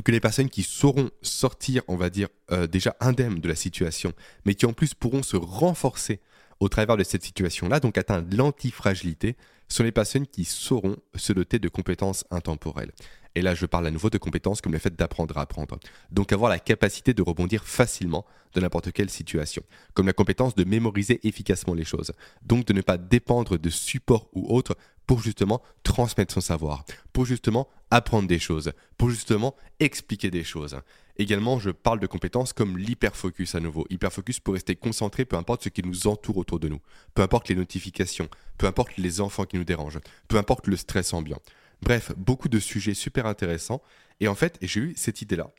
que 0.03 0.11
les 0.11 0.19
personnes 0.19 0.49
qui 0.49 0.63
sauront 0.63 1.09
sortir, 1.21 1.81
on 1.87 1.95
va 1.95 2.09
dire, 2.09 2.27
euh, 2.51 2.67
déjà 2.67 2.95
indemnes 2.99 3.39
de 3.39 3.47
la 3.47 3.55
situation, 3.55 4.13
mais 4.45 4.53
qui 4.53 4.65
en 4.65 4.73
plus 4.73 4.93
pourront 4.93 5.23
se 5.23 5.37
renforcer 5.37 6.19
au 6.59 6.69
travers 6.69 6.97
de 6.97 7.03
cette 7.03 7.23
situation-là, 7.23 7.79
donc 7.79 7.97
atteindre 7.97 8.35
l'antifragilité, 8.35 9.35
sont 9.69 9.83
les 9.83 9.91
personnes 9.91 10.27
qui 10.27 10.45
sauront 10.45 10.95
se 11.15 11.33
doter 11.33 11.59
de 11.59 11.69
compétences 11.69 12.25
intemporelles. 12.31 12.91
Et 13.35 13.41
là, 13.41 13.53
je 13.53 13.67
parle 13.67 13.85
à 13.85 13.91
nouveau 13.91 14.09
de 14.09 14.17
compétences 14.17 14.61
comme 14.61 14.71
le 14.71 14.79
fait 14.79 14.95
d'apprendre 14.95 15.37
à 15.37 15.41
apprendre. 15.41 15.77
Donc 16.09 16.31
avoir 16.31 16.49
la 16.49 16.57
capacité 16.57 17.13
de 17.13 17.21
rebondir 17.21 17.63
facilement 17.65 18.25
de 18.55 18.61
n'importe 18.61 18.91
quelle 18.91 19.11
situation. 19.11 19.61
Comme 19.93 20.07
la 20.07 20.13
compétence 20.13 20.55
de 20.55 20.63
mémoriser 20.63 21.19
efficacement 21.27 21.75
les 21.75 21.83
choses. 21.83 22.13
Donc 22.41 22.65
de 22.65 22.73
ne 22.73 22.81
pas 22.81 22.97
dépendre 22.97 23.59
de 23.59 23.69
support 23.69 24.27
ou 24.33 24.51
autre 24.51 24.75
pour 25.05 25.21
justement 25.21 25.61
transmettre 25.83 26.33
son 26.33 26.41
savoir. 26.41 26.83
Pour 27.13 27.25
justement 27.25 27.67
apprendre 27.91 28.27
des 28.27 28.39
choses. 28.39 28.71
Pour 28.97 29.11
justement 29.11 29.55
expliquer 29.79 30.31
des 30.31 30.43
choses. 30.43 30.79
Également, 31.19 31.59
je 31.59 31.71
parle 31.71 31.99
de 31.99 32.07
compétences 32.07 32.53
comme 32.53 32.77
l'hyperfocus 32.77 33.55
à 33.55 33.59
nouveau. 33.59 33.85
Hyperfocus 33.89 34.39
pour 34.39 34.53
rester 34.53 34.75
concentré, 34.75 35.25
peu 35.25 35.35
importe 35.35 35.63
ce 35.63 35.69
qui 35.69 35.81
nous 35.81 36.07
entoure 36.07 36.37
autour 36.37 36.59
de 36.59 36.67
nous. 36.67 36.79
Peu 37.15 37.23
importe 37.23 37.49
les 37.49 37.55
notifications. 37.55 38.29
Peu 38.57 38.67
importe 38.67 38.97
les 38.97 39.19
enfants 39.19 39.45
qui 39.45 39.57
nous 39.57 39.63
dérangent. 39.63 39.99
Peu 40.27 40.37
importe 40.37 40.67
le 40.67 40.75
stress 40.75 41.13
ambiant. 41.13 41.41
Bref, 41.81 42.11
beaucoup 42.17 42.49
de 42.49 42.59
sujets 42.59 42.93
super 42.93 43.25
intéressants. 43.25 43.81
Et 44.19 44.27
en 44.27 44.35
fait, 44.35 44.57
j'ai 44.61 44.79
eu 44.79 44.93
cette 44.95 45.21
idée-là, 45.21 45.51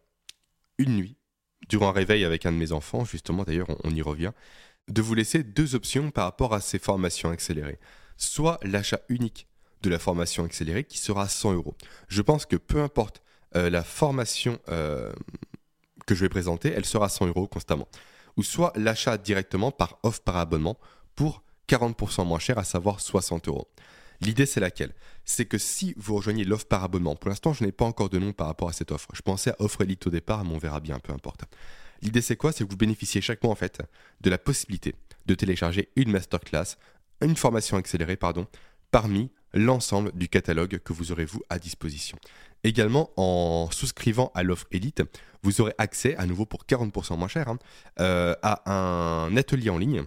une 0.78 0.96
nuit, 0.96 1.16
durant 1.68 1.88
un 1.88 1.92
réveil 1.92 2.24
avec 2.24 2.46
un 2.46 2.52
de 2.52 2.56
mes 2.56 2.72
enfants, 2.72 3.04
justement 3.04 3.44
d'ailleurs, 3.44 3.68
on, 3.84 3.90
y 3.90 4.02
revient, 4.02 4.32
de 4.88 5.02
vous 5.02 5.14
laisser 5.14 5.42
deux 5.42 5.74
options 5.74 6.10
par 6.10 6.24
rapport 6.24 6.54
à 6.54 6.60
ces 6.60 6.78
formations 6.78 7.30
accélérées. 7.30 7.78
Soit 8.16 8.58
l'achat 8.62 9.00
unique 9.08 9.46
de 9.82 9.90
la 9.90 9.98
formation 9.98 10.44
accélérée 10.44 10.84
qui 10.84 10.98
sera 10.98 11.28
100 11.28 11.54
euros. 11.54 11.76
Je 12.08 12.22
pense 12.22 12.46
que 12.46 12.56
peu 12.56 12.80
importe 12.80 13.22
euh, 13.54 13.70
la 13.70 13.84
formation 13.84 14.58
euh, 14.68 15.12
que 16.08 16.14
je 16.14 16.22
vais 16.22 16.30
présenter, 16.30 16.72
elle 16.74 16.86
sera 16.86 17.08
100 17.08 17.26
euros 17.26 17.46
constamment. 17.46 17.86
Ou 18.36 18.42
soit 18.42 18.72
l'achat 18.76 19.18
directement 19.18 19.70
par 19.70 19.98
offre 20.02 20.22
par 20.22 20.38
abonnement 20.38 20.78
pour 21.14 21.42
40% 21.68 22.26
moins 22.26 22.38
cher, 22.38 22.56
à 22.56 22.64
savoir 22.64 23.00
60 23.00 23.46
euros. 23.48 23.68
L'idée, 24.20 24.46
c'est 24.46 24.58
laquelle? 24.58 24.94
C'est 25.24 25.44
que 25.44 25.58
si 25.58 25.94
vous 25.98 26.16
rejoignez 26.16 26.44
l'offre 26.44 26.66
par 26.66 26.82
abonnement, 26.82 27.14
pour 27.14 27.28
l'instant, 27.28 27.52
je 27.52 27.62
n'ai 27.62 27.72
pas 27.72 27.84
encore 27.84 28.08
de 28.08 28.18
nom 28.18 28.32
par 28.32 28.46
rapport 28.46 28.70
à 28.70 28.72
cette 28.72 28.90
offre. 28.90 29.08
Je 29.12 29.20
pensais 29.20 29.50
à 29.50 29.56
offre 29.58 29.82
élite 29.82 30.06
au 30.06 30.10
départ, 30.10 30.44
mais 30.44 30.54
on 30.54 30.58
verra 30.58 30.80
bien, 30.80 30.98
peu 30.98 31.12
importe. 31.12 31.42
L'idée, 32.00 32.22
c'est 32.22 32.36
quoi? 32.36 32.52
C'est 32.52 32.64
que 32.64 32.70
vous 32.70 32.76
bénéficiez 32.76 33.20
chaque 33.20 33.42
mois, 33.42 33.52
en 33.52 33.56
fait, 33.56 33.80
de 34.22 34.30
la 34.30 34.38
possibilité 34.38 34.94
de 35.26 35.34
télécharger 35.34 35.90
une 35.94 36.10
masterclass, 36.10 36.76
une 37.20 37.36
formation 37.36 37.76
accélérée, 37.76 38.16
pardon, 38.16 38.46
parmi 38.90 39.30
l'ensemble 39.52 40.12
du 40.12 40.28
catalogue 40.28 40.78
que 40.78 40.92
vous 40.92 41.12
aurez 41.12 41.24
vous 41.26 41.42
à 41.50 41.58
disposition. 41.58 42.18
Également, 42.64 43.10
en 43.16 43.68
souscrivant 43.70 44.32
à 44.34 44.42
l'offre 44.42 44.66
Elite, 44.72 45.02
vous 45.42 45.60
aurez 45.60 45.74
accès, 45.78 46.16
à 46.16 46.26
nouveau 46.26 46.44
pour 46.44 46.64
40% 46.64 47.16
moins 47.16 47.28
cher, 47.28 47.48
hein, 47.48 47.58
euh, 48.00 48.34
à 48.42 48.70
un 48.70 49.36
atelier 49.36 49.70
en 49.70 49.78
ligne 49.78 50.04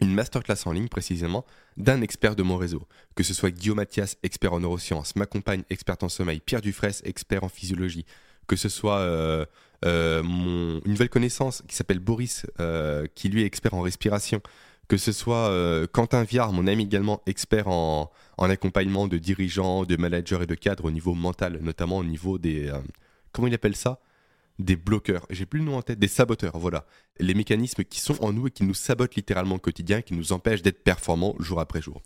une 0.00 0.14
masterclass 0.14 0.56
en 0.66 0.72
ligne 0.72 0.88
précisément 0.88 1.46
d'un 1.76 2.00
expert 2.00 2.34
de 2.34 2.42
mon 2.42 2.56
réseau, 2.56 2.88
que 3.14 3.22
ce 3.22 3.34
soit 3.34 3.52
Guillaume 3.52 3.76
Mathias, 3.76 4.16
expert 4.24 4.52
en 4.52 4.58
neurosciences, 4.58 5.14
ma 5.14 5.26
compagne, 5.26 5.62
experte 5.70 6.02
en 6.02 6.08
sommeil, 6.08 6.40
Pierre 6.40 6.60
Dufresne, 6.60 7.02
expert 7.04 7.44
en 7.44 7.48
physiologie, 7.48 8.04
que 8.48 8.56
ce 8.56 8.68
soit 8.68 8.98
euh, 8.98 9.46
euh, 9.84 10.20
une 10.24 10.90
nouvelle 10.90 11.08
connaissance 11.08 11.62
qui 11.68 11.76
s'appelle 11.76 12.00
Boris, 12.00 12.46
qui 13.14 13.28
lui 13.28 13.42
est 13.42 13.46
expert 13.46 13.74
en 13.74 13.80
respiration, 13.82 14.42
que 14.92 14.98
ce 14.98 15.12
soit 15.12 15.50
Quentin 15.92 16.22
Viard, 16.22 16.52
mon 16.52 16.66
ami 16.66 16.82
également 16.82 17.22
expert 17.24 17.66
en, 17.66 18.12
en, 18.36 18.50
accompagnement 18.50 19.08
de 19.08 19.16
dirigeants, 19.16 19.86
de 19.86 19.96
managers 19.96 20.40
et 20.42 20.46
de 20.46 20.54
cadres 20.54 20.84
au 20.84 20.90
niveau 20.90 21.14
mental, 21.14 21.60
notamment 21.62 21.96
au 21.96 22.04
niveau 22.04 22.36
des... 22.36 22.70
comment 23.32 23.48
il 23.48 23.54
appelle 23.54 23.74
ça? 23.74 24.02
Des 24.58 24.76
bloqueurs, 24.76 25.24
j'ai 25.30 25.46
plus 25.46 25.60
le 25.60 25.64
nom 25.64 25.78
en 25.78 25.80
tête, 25.80 25.98
des 25.98 26.08
saboteurs, 26.08 26.58
voilà. 26.58 26.84
Les 27.18 27.32
mécanismes 27.32 27.84
qui 27.84 28.00
sont 28.00 28.22
en 28.22 28.34
nous 28.34 28.48
et 28.48 28.50
qui 28.50 28.64
nous 28.64 28.74
sabotent 28.74 29.14
littéralement 29.14 29.54
au 29.54 29.58
quotidien, 29.58 30.02
qui 30.02 30.12
nous 30.12 30.34
empêchent 30.34 30.60
d'être 30.60 30.84
performants 30.84 31.36
jour 31.38 31.58
après 31.58 31.80
jour. 31.80 32.02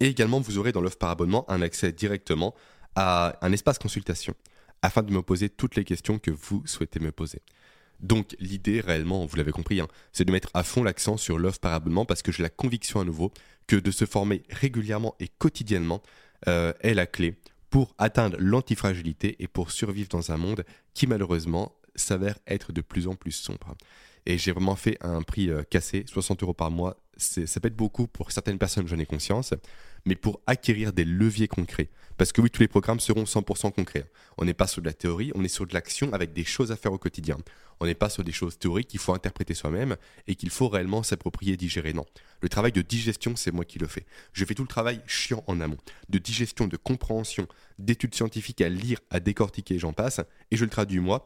Et 0.00 0.06
également, 0.06 0.40
vous 0.40 0.56
aurez 0.56 0.72
dans 0.72 0.80
l'offre 0.80 0.96
par 0.96 1.10
abonnement 1.10 1.44
un 1.50 1.60
accès 1.60 1.92
directement 1.92 2.54
à 2.96 3.36
un 3.42 3.52
espace 3.52 3.78
consultation, 3.78 4.32
afin 4.80 5.02
de 5.02 5.12
me 5.12 5.20
poser 5.20 5.50
toutes 5.50 5.76
les 5.76 5.84
questions 5.84 6.18
que 6.18 6.30
vous 6.30 6.62
souhaitez 6.64 7.00
me 7.00 7.12
poser. 7.12 7.42
Donc 8.00 8.36
l'idée 8.38 8.80
réellement, 8.80 9.24
vous 9.26 9.36
l'avez 9.36 9.52
compris, 9.52 9.80
hein, 9.80 9.88
c'est 10.12 10.24
de 10.24 10.32
mettre 10.32 10.50
à 10.54 10.62
fond 10.62 10.82
l'accent 10.82 11.16
sur 11.16 11.38
l'offre 11.38 11.60
par 11.60 11.72
abonnement 11.72 12.04
parce 12.04 12.22
que 12.22 12.32
j'ai 12.32 12.42
la 12.42 12.50
conviction 12.50 13.00
à 13.00 13.04
nouveau 13.04 13.32
que 13.66 13.76
de 13.76 13.90
se 13.90 14.04
former 14.04 14.42
régulièrement 14.50 15.14
et 15.20 15.28
quotidiennement 15.28 16.02
euh, 16.48 16.72
est 16.80 16.94
la 16.94 17.06
clé 17.06 17.36
pour 17.70 17.94
atteindre 17.98 18.36
l'antifragilité 18.38 19.36
et 19.38 19.48
pour 19.48 19.70
survivre 19.70 20.08
dans 20.08 20.30
un 20.30 20.36
monde 20.36 20.64
qui 20.92 21.06
malheureusement 21.06 21.74
s'avère 21.96 22.38
être 22.46 22.72
de 22.72 22.80
plus 22.80 23.08
en 23.08 23.14
plus 23.14 23.32
sombre. 23.32 23.74
Et 24.26 24.38
j'ai 24.38 24.52
vraiment 24.52 24.76
fait 24.76 24.96
un 25.00 25.22
prix 25.22 25.50
euh, 25.50 25.62
cassé, 25.62 26.04
60 26.06 26.42
euros 26.42 26.54
par 26.54 26.70
mois. 26.70 26.96
Ça 27.16 27.60
peut 27.60 27.68
être 27.68 27.76
beaucoup 27.76 28.06
pour 28.06 28.32
certaines 28.32 28.58
personnes, 28.58 28.88
j'en 28.88 28.98
ai 28.98 29.06
conscience, 29.06 29.54
mais 30.04 30.16
pour 30.16 30.40
acquérir 30.46 30.92
des 30.92 31.04
leviers 31.04 31.48
concrets. 31.48 31.88
Parce 32.16 32.32
que 32.32 32.40
oui, 32.40 32.50
tous 32.50 32.60
les 32.60 32.68
programmes 32.68 33.00
seront 33.00 33.24
100% 33.24 33.72
concrets. 33.72 34.08
On 34.38 34.44
n'est 34.44 34.54
pas 34.54 34.66
sur 34.66 34.82
de 34.82 34.86
la 34.86 34.92
théorie, 34.92 35.32
on 35.34 35.42
est 35.42 35.48
sur 35.48 35.66
de 35.66 35.74
l'action 35.74 36.12
avec 36.12 36.32
des 36.32 36.44
choses 36.44 36.70
à 36.70 36.76
faire 36.76 36.92
au 36.92 36.98
quotidien. 36.98 37.36
On 37.80 37.86
n'est 37.86 37.94
pas 37.94 38.08
sur 38.08 38.22
des 38.22 38.32
choses 38.32 38.58
théoriques 38.58 38.88
qu'il 38.88 39.00
faut 39.00 39.14
interpréter 39.14 39.54
soi-même 39.54 39.96
et 40.28 40.36
qu'il 40.36 40.50
faut 40.50 40.68
réellement 40.68 41.02
s'approprier 41.02 41.54
et 41.54 41.56
digérer. 41.56 41.92
Non. 41.92 42.06
Le 42.40 42.48
travail 42.48 42.70
de 42.70 42.82
digestion, 42.82 43.34
c'est 43.34 43.50
moi 43.50 43.64
qui 43.64 43.78
le 43.78 43.88
fais. 43.88 44.06
Je 44.32 44.44
fais 44.44 44.54
tout 44.54 44.62
le 44.62 44.68
travail 44.68 45.00
chiant 45.06 45.42
en 45.48 45.60
amont. 45.60 45.78
De 46.08 46.18
digestion, 46.18 46.68
de 46.68 46.76
compréhension, 46.76 47.48
d'études 47.78 48.14
scientifiques 48.14 48.60
à 48.60 48.68
lire, 48.68 49.00
à 49.10 49.18
décortiquer, 49.18 49.78
j'en 49.78 49.92
passe. 49.92 50.20
Et 50.50 50.56
je 50.56 50.64
le 50.64 50.70
traduis 50.70 51.00
moi 51.00 51.24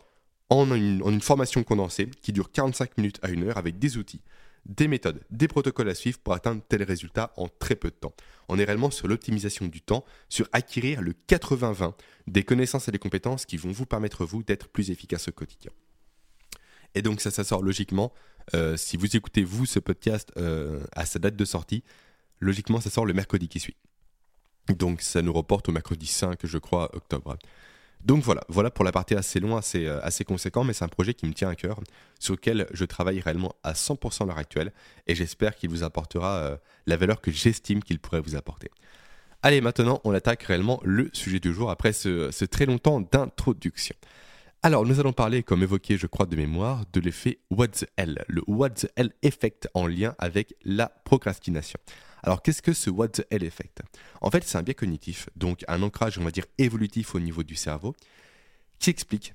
en 0.49 0.75
une, 0.75 1.02
en 1.02 1.12
une 1.12 1.20
formation 1.20 1.62
condensée 1.62 2.08
qui 2.23 2.32
dure 2.32 2.50
45 2.50 2.97
minutes 2.97 3.18
à 3.23 3.28
une 3.28 3.42
heure 3.44 3.58
avec 3.58 3.78
des 3.78 3.99
outils 3.99 4.23
des 4.68 4.87
méthodes, 4.87 5.20
des 5.30 5.48
protocoles 5.48 5.88
à 5.88 5.94
suivre 5.94 6.18
pour 6.18 6.34
atteindre 6.34 6.62
tel 6.68 6.82
résultat 6.82 7.32
en 7.37 7.48
très 7.48 7.75
peu 7.75 7.88
de 7.88 7.94
temps. 7.94 8.12
On 8.48 8.58
est 8.58 8.64
réellement 8.64 8.90
sur 8.90 9.08
l'optimisation 9.08 9.66
du 9.66 9.80
temps, 9.80 10.04
sur 10.28 10.48
acquérir 10.52 11.00
le 11.00 11.14
80-20 11.28 11.94
des 12.26 12.42
connaissances 12.42 12.88
et 12.88 12.92
des 12.92 12.98
compétences 12.98 13.46
qui 13.46 13.56
vont 13.56 13.72
vous 13.72 13.87
permettre, 13.87 14.25
vous, 14.25 14.42
d'être 14.42 14.68
plus 14.68 14.90
efficace 14.90 15.28
au 15.28 15.32
quotidien. 15.32 15.72
Et 16.94 17.02
donc 17.02 17.20
ça, 17.20 17.30
ça 17.30 17.44
sort 17.44 17.62
logiquement, 17.62 18.12
euh, 18.54 18.76
si 18.76 18.96
vous 18.96 19.16
écoutez, 19.16 19.44
vous, 19.44 19.66
ce 19.66 19.78
podcast 19.78 20.32
euh, 20.37 20.80
à 20.92 21.06
sa 21.06 21.18
date 21.18 21.37
de 21.37 21.44
sortie, 21.44 21.82
logiquement, 22.40 22.80
ça 22.80 22.90
sort 22.90 23.06
le 23.06 23.14
mercredi 23.14 23.48
qui 23.48 23.60
suit. 23.60 23.76
Donc 24.68 25.00
ça 25.00 25.22
nous 25.22 25.32
reporte 25.32 25.68
au 25.68 25.72
mercredi 25.72 26.06
5, 26.06 26.40
je 26.44 26.58
crois, 26.58 26.94
octobre. 26.94 27.38
Donc 28.04 28.22
voilà, 28.22 28.42
voilà 28.48 28.70
pour 28.70 28.84
la 28.84 28.92
partie 28.92 29.14
assez 29.14 29.40
loin, 29.40 29.58
assez, 29.58 29.86
euh, 29.86 30.00
assez 30.02 30.24
conséquent, 30.24 30.64
mais 30.64 30.72
c'est 30.72 30.84
un 30.84 30.88
projet 30.88 31.14
qui 31.14 31.26
me 31.26 31.32
tient 31.32 31.48
à 31.48 31.54
cœur, 31.54 31.80
sur 32.18 32.34
lequel 32.34 32.66
je 32.72 32.84
travaille 32.84 33.20
réellement 33.20 33.54
à 33.64 33.72
100% 33.72 34.22
à 34.22 34.26
l'heure 34.26 34.38
actuelle, 34.38 34.72
et 35.06 35.14
j'espère 35.14 35.56
qu'il 35.56 35.70
vous 35.70 35.82
apportera 35.82 36.36
euh, 36.36 36.56
la 36.86 36.96
valeur 36.96 37.20
que 37.20 37.30
j'estime 37.30 37.82
qu'il 37.82 37.98
pourrait 37.98 38.20
vous 38.20 38.36
apporter. 38.36 38.70
Allez, 39.42 39.60
maintenant, 39.60 40.00
on 40.02 40.12
attaque 40.12 40.42
réellement 40.42 40.80
le 40.82 41.10
sujet 41.12 41.38
du 41.38 41.54
jour 41.54 41.70
après 41.70 41.92
ce, 41.92 42.44
très 42.44 42.66
long 42.66 42.78
temps 42.78 43.00
d'introduction. 43.00 43.94
Alors, 44.64 44.84
nous 44.84 44.98
allons 44.98 45.12
parler, 45.12 45.44
comme 45.44 45.62
évoqué, 45.62 45.96
je 45.96 46.08
crois, 46.08 46.26
de 46.26 46.34
mémoire, 46.34 46.84
de 46.92 46.98
l'effet 46.98 47.38
What 47.50 47.68
the 47.68 47.86
L, 47.96 48.24
le 48.26 48.42
What 48.48 48.70
the 48.70 48.90
L 48.96 49.12
effect 49.22 49.68
en 49.74 49.86
lien 49.86 50.16
avec 50.18 50.54
la 50.64 50.88
procrastination. 51.04 51.78
Alors 52.22 52.42
qu'est-ce 52.42 52.62
que 52.62 52.72
ce 52.72 52.90
What 52.90 53.08
the 53.08 53.26
Hell 53.30 53.44
Effect? 53.44 53.82
En 54.20 54.30
fait, 54.30 54.44
c'est 54.44 54.58
un 54.58 54.62
biais 54.62 54.75
cognitif, 54.75 55.28
donc 55.37 55.64
un 55.68 55.82
ancrage, 55.82 56.18
on 56.18 56.25
va 56.25 56.30
dire, 56.30 56.46
évolutif 56.58 57.14
au 57.14 57.20
niveau 57.20 57.42
du 57.42 57.54
cerveau, 57.54 57.94
qui 58.78 58.90
explique 58.90 59.34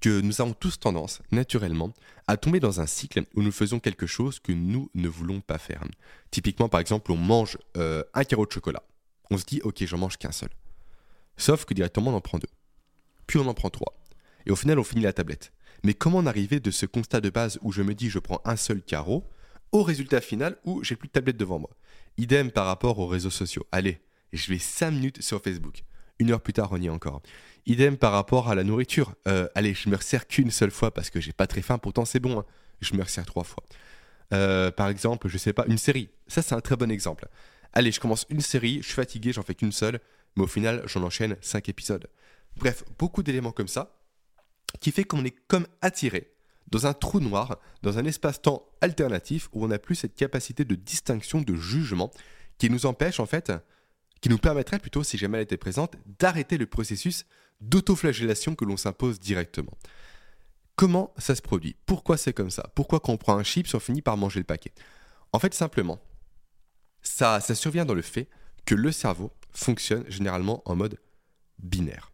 que 0.00 0.20
nous 0.20 0.40
avons 0.40 0.52
tous 0.52 0.78
tendance, 0.78 1.22
naturellement, 1.30 1.92
à 2.26 2.36
tomber 2.36 2.60
dans 2.60 2.80
un 2.80 2.86
cycle 2.86 3.24
où 3.34 3.42
nous 3.42 3.52
faisons 3.52 3.78
quelque 3.78 4.06
chose 4.06 4.40
que 4.40 4.52
nous 4.52 4.90
ne 4.94 5.08
voulons 5.08 5.40
pas 5.40 5.58
faire. 5.58 5.84
Typiquement, 6.30 6.68
par 6.68 6.80
exemple, 6.80 7.12
on 7.12 7.16
mange 7.16 7.58
euh, 7.76 8.02
un 8.14 8.24
carreau 8.24 8.46
de 8.46 8.52
chocolat. 8.52 8.82
On 9.30 9.38
se 9.38 9.44
dit, 9.44 9.60
ok, 9.62 9.84
j'en 9.84 9.98
mange 9.98 10.16
qu'un 10.16 10.32
seul. 10.32 10.50
Sauf 11.36 11.64
que 11.64 11.74
directement, 11.74 12.10
on 12.10 12.16
en 12.16 12.20
prend 12.20 12.38
deux. 12.38 12.48
Puis 13.26 13.38
on 13.38 13.46
en 13.46 13.54
prend 13.54 13.70
trois. 13.70 13.96
Et 14.46 14.50
au 14.50 14.56
final, 14.56 14.78
on 14.78 14.84
finit 14.84 15.02
la 15.02 15.12
tablette. 15.12 15.52
Mais 15.84 15.94
comment 15.94 16.18
en 16.18 16.26
arriver 16.26 16.60
de 16.60 16.70
ce 16.70 16.86
constat 16.86 17.20
de 17.20 17.30
base 17.30 17.58
où 17.62 17.72
je 17.72 17.82
me 17.82 17.94
dis, 17.94 18.10
je 18.10 18.18
prends 18.18 18.40
un 18.44 18.56
seul 18.56 18.82
carreau, 18.82 19.24
au 19.72 19.82
résultat 19.82 20.20
final 20.20 20.56
où 20.64 20.82
j'ai 20.82 20.96
plus 20.96 21.08
de 21.08 21.12
tablette 21.12 21.36
devant 21.36 21.58
moi. 21.58 21.70
Idem 22.18 22.50
par 22.50 22.66
rapport 22.66 22.98
aux 22.98 23.06
réseaux 23.06 23.30
sociaux. 23.30 23.66
Allez, 23.72 24.00
je 24.32 24.50
vais 24.50 24.58
5 24.58 24.90
minutes 24.90 25.22
sur 25.22 25.42
Facebook. 25.42 25.84
Une 26.18 26.30
heure 26.30 26.40
plus 26.40 26.52
tard, 26.52 26.70
on 26.72 26.80
y 26.80 26.86
est 26.86 26.90
encore. 26.90 27.20
Idem 27.66 27.96
par 27.96 28.12
rapport 28.12 28.48
à 28.48 28.54
la 28.54 28.64
nourriture. 28.64 29.14
Euh, 29.28 29.48
allez, 29.54 29.74
je 29.74 29.88
me 29.88 29.96
resserre 29.96 30.26
qu'une 30.26 30.50
seule 30.50 30.70
fois 30.70 30.94
parce 30.94 31.10
que 31.10 31.20
j'ai 31.20 31.32
pas 31.32 31.46
très 31.46 31.62
faim, 31.62 31.78
pourtant 31.78 32.04
c'est 32.04 32.20
bon. 32.20 32.38
Hein. 32.38 32.44
Je 32.80 32.94
me 32.94 33.02
resserre 33.02 33.26
trois 33.26 33.44
fois. 33.44 33.64
Euh, 34.32 34.70
par 34.70 34.88
exemple, 34.88 35.28
je 35.28 35.38
sais 35.38 35.52
pas, 35.52 35.64
une 35.68 35.78
série. 35.78 36.08
Ça, 36.26 36.42
c'est 36.42 36.54
un 36.54 36.60
très 36.60 36.76
bon 36.76 36.90
exemple. 36.90 37.28
Allez, 37.72 37.92
je 37.92 38.00
commence 38.00 38.26
une 38.30 38.40
série, 38.40 38.78
je 38.78 38.86
suis 38.86 38.94
fatigué, 38.94 39.32
j'en 39.32 39.42
fais 39.42 39.54
qu'une 39.54 39.72
seule, 39.72 40.00
mais 40.36 40.44
au 40.44 40.46
final, 40.46 40.82
j'en 40.86 41.02
enchaîne 41.02 41.36
5 41.42 41.68
épisodes. 41.68 42.08
Bref, 42.56 42.84
beaucoup 42.98 43.22
d'éléments 43.22 43.52
comme 43.52 43.68
ça 43.68 44.00
qui 44.80 44.90
fait 44.92 45.04
qu'on 45.04 45.24
est 45.24 45.34
comme 45.48 45.66
attiré 45.80 46.35
dans 46.68 46.86
un 46.86 46.94
trou 46.94 47.20
noir, 47.20 47.58
dans 47.82 47.98
un 47.98 48.04
espace-temps 48.04 48.66
alternatif 48.80 49.48
où 49.52 49.64
on 49.64 49.68
n'a 49.68 49.78
plus 49.78 49.94
cette 49.94 50.14
capacité 50.14 50.64
de 50.64 50.74
distinction, 50.74 51.40
de 51.40 51.54
jugement, 51.54 52.10
qui 52.58 52.70
nous 52.70 52.86
empêche 52.86 53.20
en 53.20 53.26
fait, 53.26 53.52
qui 54.20 54.28
nous 54.28 54.38
permettrait 54.38 54.78
plutôt, 54.78 55.02
si 55.02 55.18
jamais 55.18 55.38
elle 55.38 55.44
était 55.44 55.56
présente, 55.56 55.96
d'arrêter 56.18 56.58
le 56.58 56.66
processus 56.66 57.26
d'autoflagellation 57.60 58.54
que 58.54 58.64
l'on 58.64 58.76
s'impose 58.76 59.20
directement. 59.20 59.76
Comment 60.74 61.14
ça 61.16 61.34
se 61.34 61.42
produit? 61.42 61.76
Pourquoi 61.86 62.16
c'est 62.16 62.32
comme 62.32 62.50
ça? 62.50 62.70
Pourquoi 62.74 63.00
quand 63.00 63.12
on 63.12 63.16
prend 63.16 63.38
un 63.38 63.44
chips, 63.44 63.74
on 63.74 63.80
finit 63.80 64.02
par 64.02 64.16
manger 64.16 64.40
le 64.40 64.44
paquet? 64.44 64.72
En 65.32 65.38
fait, 65.38 65.54
simplement, 65.54 65.98
ça, 67.02 67.40
ça 67.40 67.54
survient 67.54 67.84
dans 67.84 67.94
le 67.94 68.02
fait 68.02 68.28
que 68.66 68.74
le 68.74 68.92
cerveau 68.92 69.32
fonctionne 69.52 70.04
généralement 70.08 70.62
en 70.66 70.76
mode 70.76 70.98
binaire. 71.58 72.12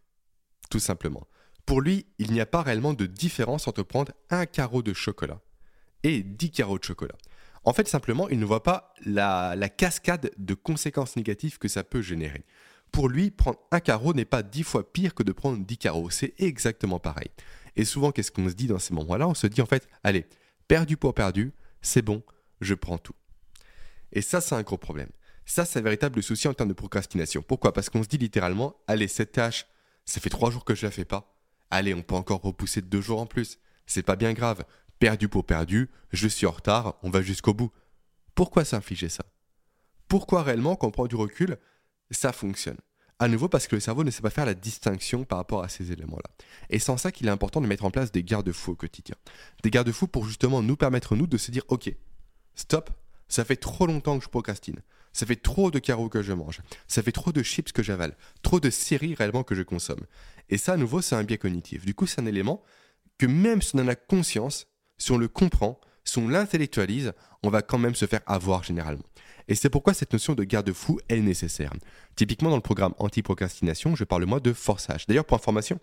Tout 0.69 0.79
simplement. 0.79 1.27
Pour 1.65 1.81
lui, 1.81 2.05
il 2.19 2.31
n'y 2.31 2.41
a 2.41 2.45
pas 2.45 2.61
réellement 2.61 2.93
de 2.93 3.05
différence 3.05 3.67
entre 3.67 3.83
prendre 3.83 4.11
un 4.29 4.45
carreau 4.45 4.81
de 4.81 4.93
chocolat 4.93 5.39
et 6.03 6.21
10 6.23 6.51
carreaux 6.51 6.77
de 6.77 6.83
chocolat. 6.83 7.15
En 7.63 7.71
fait, 7.71 7.87
simplement, 7.87 8.27
il 8.29 8.39
ne 8.39 8.45
voit 8.45 8.63
pas 8.63 8.93
la, 9.05 9.55
cascade 9.69 10.31
de 10.37 10.53
conséquences 10.53 11.15
négatives 11.15 11.57
que 11.57 11.69
ça 11.69 11.83
peut 11.83 12.01
générer. 12.01 12.43
Pour 12.91 13.07
lui, 13.07 13.31
prendre 13.31 13.59
un 13.71 13.79
carreau 13.79 14.13
n'est 14.13 14.25
pas 14.25 14.43
10 14.43 14.63
fois 14.63 14.91
pire 14.91 15.15
que 15.15 15.23
de 15.23 15.31
prendre 15.31 15.63
10 15.63 15.77
carreaux. 15.77 16.09
C'est 16.09 16.33
exactement 16.37 16.99
pareil. 16.99 17.29
Et 17.75 17.85
souvent, 17.85 18.11
qu'est-ce 18.11 18.31
qu'on 18.31 18.49
se 18.49 18.53
dit 18.53 18.67
dans 18.67 18.79
ces 18.79 18.93
moments-là? 18.93 19.27
On 19.27 19.33
se 19.33 19.47
dit 19.47 19.61
en 19.61 19.65
fait, 19.65 19.87
allez, 20.03 20.27
perdu 20.67 20.97
pour 20.97 21.13
perdu, 21.13 21.53
c'est 21.81 22.01
bon, 22.01 22.21
je 22.61 22.73
prends 22.73 22.97
tout. 22.97 23.15
Et 24.11 24.21
ça, 24.21 24.41
c'est 24.41 24.55
un 24.55 24.61
gros 24.61 24.77
problème. 24.77 25.09
Ça, 25.45 25.65
c'est 25.65 25.79
un 25.79 25.81
véritable 25.81 26.21
souci 26.21 26.47
en 26.47 26.53
termes 26.53 26.69
de 26.69 26.73
procrastination. 26.73 27.41
Pourquoi? 27.41 27.73
Parce 27.73 27.89
qu'on 27.89 28.03
se 28.03 28.07
dit 28.07 28.17
littéralement, 28.17 28.75
allez, 28.87 29.07
cette 29.07 29.31
tâche, 29.31 29.65
ça 30.05 30.21
fait 30.21 30.29
trois 30.29 30.51
jours 30.51 30.65
que 30.65 30.75
je 30.75 30.85
la 30.85 30.91
fais 30.91 31.05
pas. 31.05 31.32
Allez, 31.73 31.95
on 31.95 32.03
peut 32.03 32.13
encore 32.13 32.43
repousser 32.43 32.81
de 32.81 32.85
deux 32.85 33.01
jours 33.01 33.19
en 33.19 33.25
plus. 33.25 33.57
C'est 33.87 34.03
pas 34.03 34.15
bien 34.15 34.33
grave. 34.33 34.63
Perdu 34.99 35.27
pour 35.27 35.43
perdu, 35.43 35.89
je 36.11 36.27
suis 36.27 36.45
en 36.45 36.51
retard, 36.51 36.99
on 37.01 37.09
va 37.09 37.23
jusqu'au 37.23 37.55
bout. 37.55 37.71
Pourquoi 38.35 38.63
s'infliger 38.63 39.09
ça? 39.09 39.25
Pourquoi 40.07 40.43
réellement, 40.43 40.75
quand 40.75 40.89
on 40.89 40.91
prend 40.91 41.07
du 41.07 41.15
recul, 41.15 41.57
ça 42.11 42.31
fonctionne? 42.31 42.77
À 43.17 43.27
nouveau 43.27 43.49
parce 43.49 43.65
que 43.65 43.75
le 43.75 43.79
cerveau 43.79 44.03
ne 44.03 44.11
sait 44.11 44.21
pas 44.21 44.29
faire 44.29 44.45
la 44.45 44.53
distinction 44.53 45.23
par 45.23 45.39
rapport 45.39 45.63
à 45.63 45.67
ces 45.67 45.91
éléments-là. 45.91 46.29
Et 46.69 46.77
en 46.91 46.97
ça 46.97 47.11
qu'il 47.11 47.25
est 47.25 47.31
important 47.31 47.59
de 47.59 47.65
mettre 47.65 47.85
en 47.85 47.91
place 47.91 48.11
des 48.11 48.23
garde-fous 48.23 48.73
au 48.73 48.75
quotidien. 48.75 49.15
Des 49.63 49.71
garde-fous 49.71 50.05
pour 50.05 50.27
justement 50.27 50.61
nous 50.61 50.75
permettre, 50.75 51.15
nous, 51.15 51.25
de 51.25 51.37
se 51.39 51.49
dire, 51.49 51.63
ok, 51.69 51.91
stop, 52.53 52.91
ça 53.27 53.45
fait 53.45 53.55
trop 53.55 53.87
longtemps 53.87 54.19
que 54.19 54.25
je 54.25 54.29
procrastine. 54.29 54.83
Ça 55.11 55.27
fait 55.27 55.35
trop 55.35 55.69
de 55.69 55.79
carreaux 55.79 56.09
que 56.09 56.23
je 56.23 56.33
mange. 56.33 56.61
Ça 56.87 57.03
fait 57.03 57.11
trop 57.11 57.31
de 57.31 57.43
chips 57.43 57.71
que 57.71 57.83
j'avale. 57.83 58.17
Trop 58.41 58.59
de 58.59 58.71
séries 58.71 59.13
réellement 59.13 59.43
que 59.43 59.53
je 59.53 59.61
consomme. 59.61 60.05
Et 60.49 60.57
ça, 60.57 60.73
à 60.73 60.77
nouveau, 60.77 61.01
c'est 61.01 61.15
un 61.15 61.23
biais 61.23 61.37
cognitif. 61.37 61.85
Du 61.85 61.93
coup, 61.93 62.05
c'est 62.05 62.21
un 62.21 62.25
élément 62.25 62.63
que 63.17 63.25
même 63.25 63.61
si 63.61 63.75
on 63.75 63.79
en 63.79 63.87
a 63.87 63.95
conscience, 63.95 64.67
si 64.97 65.11
on 65.11 65.17
le 65.17 65.27
comprend, 65.27 65.79
si 66.03 66.17
on 66.19 66.27
l'intellectualise, 66.27 67.13
on 67.43 67.49
va 67.49 67.61
quand 67.61 67.77
même 67.77 67.95
se 67.95 68.05
faire 68.05 68.21
avoir 68.25 68.63
généralement. 68.63 69.03
Et 69.47 69.55
c'est 69.55 69.69
pourquoi 69.69 69.93
cette 69.93 70.13
notion 70.13 70.35
de 70.35 70.43
garde-fou 70.43 70.99
est 71.09 71.19
nécessaire. 71.19 71.73
Typiquement 72.15 72.49
dans 72.49 72.55
le 72.55 72.61
programme 72.61 72.93
anti-procrastination, 72.97 73.95
je 73.95 74.03
parle 74.03 74.25
moi 74.25 74.39
de 74.39 74.53
forçage. 74.53 75.05
D'ailleurs, 75.07 75.25
pour 75.25 75.35
information, 75.35 75.79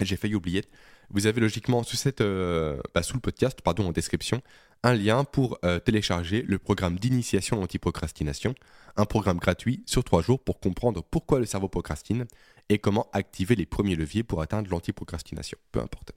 j'ai 0.00 0.16
failli 0.16 0.34
oublier, 0.34 0.64
vous 1.10 1.26
avez 1.26 1.40
logiquement 1.40 1.82
sous, 1.82 1.96
cette, 1.96 2.22
euh, 2.22 2.80
bah, 2.94 3.02
sous 3.02 3.14
le 3.14 3.20
podcast, 3.20 3.60
pardon, 3.60 3.86
en 3.86 3.92
description, 3.92 4.42
un 4.82 4.94
lien 4.94 5.24
pour 5.24 5.58
euh, 5.64 5.78
télécharger 5.78 6.42
le 6.42 6.58
programme 6.58 6.98
d'initiation 6.98 7.62
anti-procrastination, 7.62 8.54
un 8.96 9.04
programme 9.04 9.38
gratuit 9.38 9.82
sur 9.86 10.02
trois 10.02 10.22
jours 10.22 10.42
pour 10.42 10.58
comprendre 10.58 11.02
pourquoi 11.02 11.38
le 11.38 11.46
cerveau 11.46 11.68
procrastine 11.68 12.26
et 12.72 12.78
comment 12.78 13.08
activer 13.12 13.54
les 13.54 13.66
premiers 13.66 13.96
leviers 13.96 14.22
pour 14.22 14.40
atteindre 14.40 14.70
l'anti-procrastination. 14.70 15.58
Peu 15.70 15.80
importe. 15.80 16.12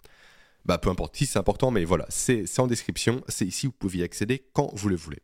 Bah, 0.65 0.77
peu 0.77 0.89
importe 0.89 1.15
si 1.15 1.25
c'est 1.25 1.37
important, 1.37 1.69
mais 1.69 1.85
voilà, 1.85 2.05
c'est 2.09 2.59
en 2.59 2.67
description, 2.67 3.23
c'est 3.27 3.45
ici, 3.45 3.67
vous 3.67 3.73
pouvez 3.73 3.99
y 3.99 4.03
accéder 4.03 4.45
quand 4.53 4.71
vous 4.73 4.89
le 4.89 4.95
voulez. 4.95 5.21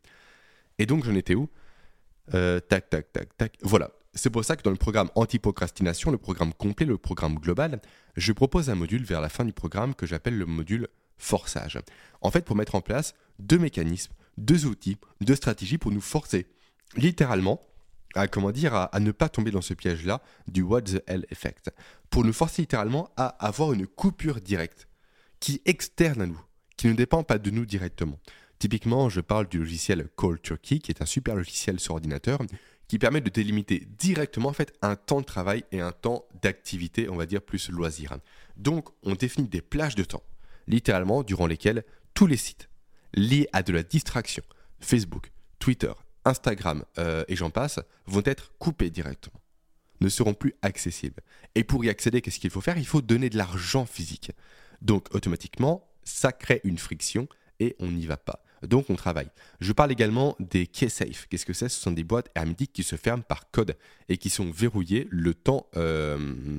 Et 0.78 0.86
donc, 0.86 1.04
j'en 1.04 1.14
étais 1.14 1.34
où? 1.34 1.48
Euh, 2.34 2.60
Tac, 2.60 2.88
tac, 2.90 3.12
tac, 3.12 3.36
tac. 3.36 3.58
Voilà. 3.62 3.90
C'est 4.14 4.30
pour 4.30 4.44
ça 4.44 4.56
que 4.56 4.62
dans 4.62 4.70
le 4.70 4.76
programme 4.76 5.10
anti-procrastination, 5.14 6.10
le 6.10 6.18
programme 6.18 6.52
complet, 6.52 6.84
le 6.84 6.98
programme 6.98 7.36
global, 7.36 7.80
je 8.14 8.32
propose 8.32 8.68
un 8.68 8.74
module 8.74 9.04
vers 9.04 9.22
la 9.22 9.30
fin 9.30 9.44
du 9.44 9.54
programme 9.54 9.94
que 9.94 10.06
j'appelle 10.06 10.36
le 10.36 10.44
module 10.44 10.86
forçage. 11.16 11.78
En 12.20 12.30
fait, 12.30 12.44
pour 12.44 12.54
mettre 12.54 12.74
en 12.74 12.82
place 12.82 13.14
deux 13.38 13.58
mécanismes, 13.58 14.12
deux 14.36 14.66
outils, 14.66 14.98
deux 15.22 15.34
stratégies 15.34 15.78
pour 15.78 15.92
nous 15.92 16.02
forcer, 16.02 16.46
littéralement, 16.94 17.60
à, 18.14 18.28
comment 18.28 18.50
dire, 18.50 18.74
à, 18.74 19.00
ne 19.00 19.10
pas 19.12 19.28
tomber 19.28 19.50
dans 19.50 19.62
ce 19.62 19.74
piège-là 19.74 20.22
du 20.46 20.62
what 20.62 20.82
the 20.82 21.02
hell 21.06 21.26
effect. 21.30 21.70
Pour 22.10 22.24
nous 22.24 22.32
forcer 22.32 22.62
littéralement 22.62 23.10
à 23.16 23.26
avoir 23.44 23.72
une 23.72 23.86
coupure 23.86 24.40
directe 24.40 24.88
qui 25.40 25.54
est 25.64 25.68
externe 25.70 26.22
à 26.22 26.26
nous, 26.26 26.40
qui 26.76 26.86
ne 26.88 26.92
dépend 26.92 27.22
pas 27.22 27.38
de 27.38 27.50
nous 27.50 27.66
directement. 27.66 28.18
Typiquement, 28.58 29.08
je 29.08 29.20
parle 29.20 29.48
du 29.48 29.58
logiciel 29.58 30.08
Call 30.16 30.40
Turkey, 30.40 30.78
qui 30.78 30.92
est 30.92 31.02
un 31.02 31.06
super 31.06 31.34
logiciel 31.34 31.80
sur 31.80 31.94
ordinateur 31.94 32.38
qui 32.86 32.98
permet 32.98 33.22
de 33.22 33.30
délimiter 33.30 33.88
directement 33.98 34.50
en 34.50 34.52
fait 34.52 34.74
un 34.82 34.96
temps 34.96 35.20
de 35.20 35.24
travail 35.24 35.64
et 35.72 35.80
un 35.80 35.92
temps 35.92 36.26
d'activité, 36.42 37.08
on 37.08 37.16
va 37.16 37.24
dire 37.24 37.40
plus 37.40 37.70
loisir. 37.70 38.18
Donc 38.58 38.90
on 39.02 39.14
définit 39.14 39.48
des 39.48 39.62
plages 39.62 39.94
de 39.94 40.04
temps, 40.04 40.22
littéralement 40.66 41.22
durant 41.22 41.46
lesquelles 41.46 41.84
tous 42.12 42.26
les 42.26 42.36
sites 42.36 42.68
liés 43.14 43.48
à 43.52 43.62
de 43.62 43.72
la 43.72 43.82
distraction, 43.82 44.42
Facebook, 44.80 45.32
Twitter, 45.58 45.92
Instagram 46.24 46.84
euh, 46.98 47.24
et 47.28 47.36
j'en 47.36 47.50
passe, 47.50 47.80
vont 48.06 48.22
être 48.24 48.52
coupés 48.58 48.90
directement, 48.90 49.40
ne 50.00 50.08
seront 50.08 50.34
plus 50.34 50.54
accessibles. 50.62 51.20
Et 51.54 51.64
pour 51.64 51.84
y 51.84 51.88
accéder, 51.88 52.20
qu'est-ce 52.20 52.38
qu'il 52.38 52.50
faut 52.50 52.60
faire? 52.60 52.78
Il 52.78 52.86
faut 52.86 53.02
donner 53.02 53.30
de 53.30 53.36
l'argent 53.36 53.86
physique. 53.86 54.32
Donc 54.80 55.14
automatiquement, 55.14 55.88
ça 56.04 56.32
crée 56.32 56.60
une 56.64 56.78
friction 56.78 57.28
et 57.60 57.76
on 57.78 57.88
n'y 57.88 58.06
va 58.06 58.16
pas. 58.16 58.42
Donc 58.62 58.90
on 58.90 58.96
travaille. 58.96 59.28
Je 59.60 59.72
parle 59.72 59.92
également 59.92 60.36
des 60.38 60.66
key 60.66 60.88
safe. 60.88 61.26
Qu'est-ce 61.28 61.46
que 61.46 61.52
c'est? 61.52 61.68
Ce 61.68 61.80
sont 61.80 61.90
des 61.90 62.04
boîtes 62.04 62.30
hermétiques 62.34 62.72
qui 62.72 62.82
se 62.82 62.96
ferment 62.96 63.22
par 63.22 63.50
code 63.50 63.76
et 64.08 64.18
qui 64.18 64.30
sont 64.30 64.50
verrouillées 64.50 65.08
le 65.10 65.34
temps 65.34 65.66
euh, 65.76 66.16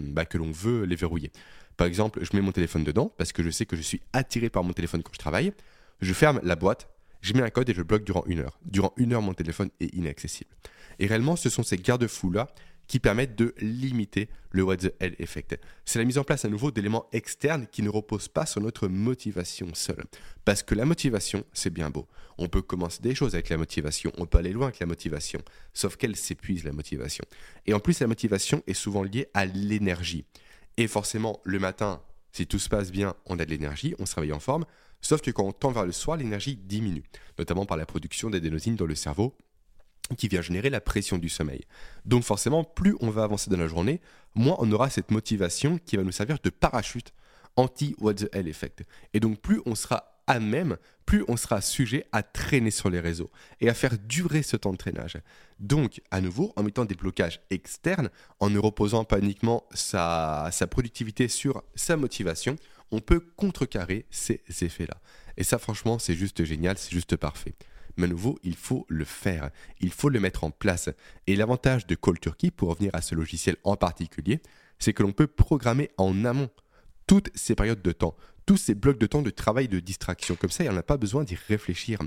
bah, 0.10 0.26
que 0.26 0.38
l'on 0.38 0.52
veut 0.52 0.84
les 0.84 0.96
verrouiller. 0.96 1.32
Par 1.78 1.88
exemple, 1.88 2.20
je 2.24 2.36
mets 2.36 2.42
mon 2.42 2.52
téléphone 2.52 2.84
dedans 2.84 3.12
parce 3.18 3.32
que 3.32 3.42
je 3.42 3.50
sais 3.50 3.66
que 3.66 3.76
je 3.76 3.82
suis 3.82 4.02
attiré 4.12 4.50
par 4.50 4.64
mon 4.64 4.74
téléphone 4.74 5.02
quand 5.02 5.14
je 5.14 5.20
travaille. 5.20 5.54
Je 6.02 6.14
ferme 6.14 6.40
la 6.44 6.56
boîte, 6.56 6.90
je 7.24 7.34
mets 7.34 7.42
un 7.42 7.50
code 7.50 7.70
et 7.70 7.74
je 7.74 7.82
bloque 7.82 8.04
durant 8.04 8.26
une 8.28 8.40
heure. 8.40 8.60
Durant 8.66 8.94
une 8.98 9.14
heure, 9.14 9.22
mon 9.22 9.34
téléphone 9.34 9.70
est 9.80 9.96
inaccessible. 9.96 10.52
Et 11.00 11.08
réellement, 11.08 11.38
ce 11.38 11.50
sont 11.50 11.64
ces 11.64 11.78
garde-fous-là 11.78 12.54
qui 12.86 13.00
permettent 13.00 13.38
de 13.38 13.56
limiter 13.60 14.28
le 14.52 14.62
what 14.62 14.78
the 14.78 14.94
hell 15.00 15.16
effect. 15.20 15.58
C'est 15.86 16.00
la 16.00 16.06
mise 16.06 16.18
en 16.18 16.26
place 16.26 16.44
à 16.44 16.50
nouveau 16.50 16.70
d'éléments 16.70 17.08
externes 17.14 17.66
qui 17.72 17.82
ne 17.82 17.90
reposent 17.90 18.28
pas 18.28 18.46
sur 18.46 18.60
notre 18.60 18.90
motivation 18.90 19.70
seule. 19.74 20.04
Parce 20.44 20.64
que 20.64 20.76
la 20.76 20.84
motivation, 20.84 21.46
c'est 21.54 21.70
bien 21.70 21.90
beau. 21.90 22.10
On 22.38 22.50
peut 22.50 22.62
commencer 22.62 23.02
des 23.02 23.16
choses 23.16 23.36
avec 23.36 23.48
la 23.48 23.58
motivation, 23.58 24.12
on 24.18 24.26
peut 24.26 24.38
aller 24.38 24.52
loin 24.52 24.68
avec 24.68 24.80
la 24.80 24.86
motivation, 24.86 25.40
sauf 25.74 25.96
qu'elle 25.96 26.18
s'épuise 26.18 26.66
la 26.66 26.74
motivation. 26.74 27.24
Et 27.66 27.74
en 27.74 27.80
plus, 27.80 28.02
la 28.02 28.08
motivation 28.08 28.62
est 28.68 28.74
souvent 28.74 29.04
liée 29.04 29.30
à 29.34 29.46
l'énergie. 29.46 30.26
Et 30.76 30.88
forcément, 30.88 31.40
le 31.46 31.60
matin, 31.60 32.02
si 32.34 32.48
tout 32.48 32.60
se 32.60 32.68
passe 32.68 32.92
bien, 32.92 33.16
on 33.28 33.40
a 33.40 33.46
de 33.46 33.50
l'énergie, 33.50 33.96
on 33.98 34.06
se 34.06 34.16
réveille 34.16 34.34
en 34.34 34.40
forme, 34.40 34.66
sauf 35.04 35.22
que 35.22 35.30
quand 35.30 35.44
on 35.44 35.52
tend 35.52 35.72
vers 35.72 35.86
le 35.86 35.92
soir, 35.92 36.18
l'énergie 36.18 36.56
diminue, 36.56 37.04
notamment 37.38 37.68
par 37.68 37.78
la 37.78 37.86
production 37.86 38.32
d'adénosine 38.32 38.76
dans 38.76 38.88
le 38.88 38.96
cerveau 38.96 39.36
qui 40.18 40.28
vient 40.28 40.42
générer 40.42 40.70
la 40.70 40.82
pression 40.82 41.18
du 41.18 41.30
sommeil. 41.30 41.62
Donc 42.06 42.24
forcément, 42.24 42.64
plus 42.64 42.96
on 43.00 43.10
va 43.10 43.24
avancer 43.24 43.50
dans 43.50 43.58
la 43.58 43.68
journée, 43.68 44.02
moins 44.34 44.56
on 44.60 44.72
aura 44.72 44.90
cette 44.90 45.12
motivation 45.12 45.78
qui 45.86 45.96
va 45.96 46.04
nous 46.04 46.12
servir 46.12 46.38
de 46.44 46.50
parachute 46.50 47.14
anti-what 47.56 48.16
the 48.16 48.30
hell 48.34 48.48
effect. 48.48 48.84
Et 49.14 49.20
donc 49.20 49.40
plus 49.40 49.62
on 49.66 49.76
sera 49.76 50.14
à 50.28 50.40
même, 50.40 50.78
plus 51.06 51.24
on 51.28 51.36
sera 51.36 51.62
sujet 51.62 52.06
à 52.12 52.24
traîner 52.24 52.72
sur 52.72 52.90
les 52.90 53.00
réseaux 53.00 53.30
et 53.60 53.70
à 53.70 53.74
faire 53.74 53.98
durer 53.98 54.42
ce 54.42 54.56
temps 54.56 54.72
de 54.72 54.78
traînage. 54.78 55.18
Donc, 55.60 56.02
à 56.12 56.22
nouveau, 56.22 56.54
en 56.56 56.64
mettant 56.64 56.86
des 56.86 56.96
blocages 56.96 57.42
externes, 57.50 58.10
en 58.40 58.50
ne 58.50 58.60
reposant 58.60 59.04
pas 59.04 59.20
uniquement 59.20 59.66
sa, 59.74 60.50
sa 60.52 60.68
productivité 60.68 61.28
sur 61.28 61.62
sa 61.76 61.98
motivation, 61.98 62.56
on 62.94 63.00
peut 63.00 63.20
contrecarrer 63.36 64.06
ces 64.12 64.44
effets-là. 64.62 65.02
Et 65.36 65.44
ça, 65.44 65.58
franchement, 65.58 65.98
c'est 65.98 66.14
juste 66.14 66.46
génial, 66.46 66.78
c'est 66.78 66.92
juste 66.92 67.16
parfait. 67.16 67.56
Mais 67.98 68.06
à 68.06 68.08
nouveau, 68.08 68.40
il 68.44 68.56
faut 68.56 68.86
le 68.88 69.04
faire, 69.04 69.50
il 69.80 69.92
faut 69.92 70.10
le 70.10 70.20
mettre 70.20 70.44
en 70.44 70.52
place. 70.52 70.90
Et 71.26 71.36
l'avantage 71.36 71.88
de 71.88 71.96
Call 71.96 72.20
Turkey, 72.20 72.52
pour 72.52 72.70
revenir 72.70 72.92
à 72.94 73.02
ce 73.02 73.16
logiciel 73.16 73.58
en 73.64 73.76
particulier, 73.76 74.42
c'est 74.78 74.94
que 74.94 75.02
l'on 75.02 75.12
peut 75.12 75.28
programmer 75.28 75.90
en 75.98 76.24
amont 76.24 76.50
toutes 77.08 77.30
ces 77.36 77.56
périodes 77.56 77.82
de 77.82 77.92
temps, 77.92 78.16
tous 78.46 78.58
ces 78.58 78.76
blocs 78.76 79.00
de 79.00 79.08
temps 79.08 79.24
de 79.24 79.32
travail 79.32 79.68
de 79.68 79.80
distraction. 79.80 80.36
Comme 80.36 80.52
ça, 80.52 80.64
il 80.64 80.70
n'y 80.70 80.76
en 80.76 80.78
a 80.78 80.84
pas 80.84 80.98
besoin 80.98 81.24
d'y 81.24 81.36
réfléchir. 81.36 82.00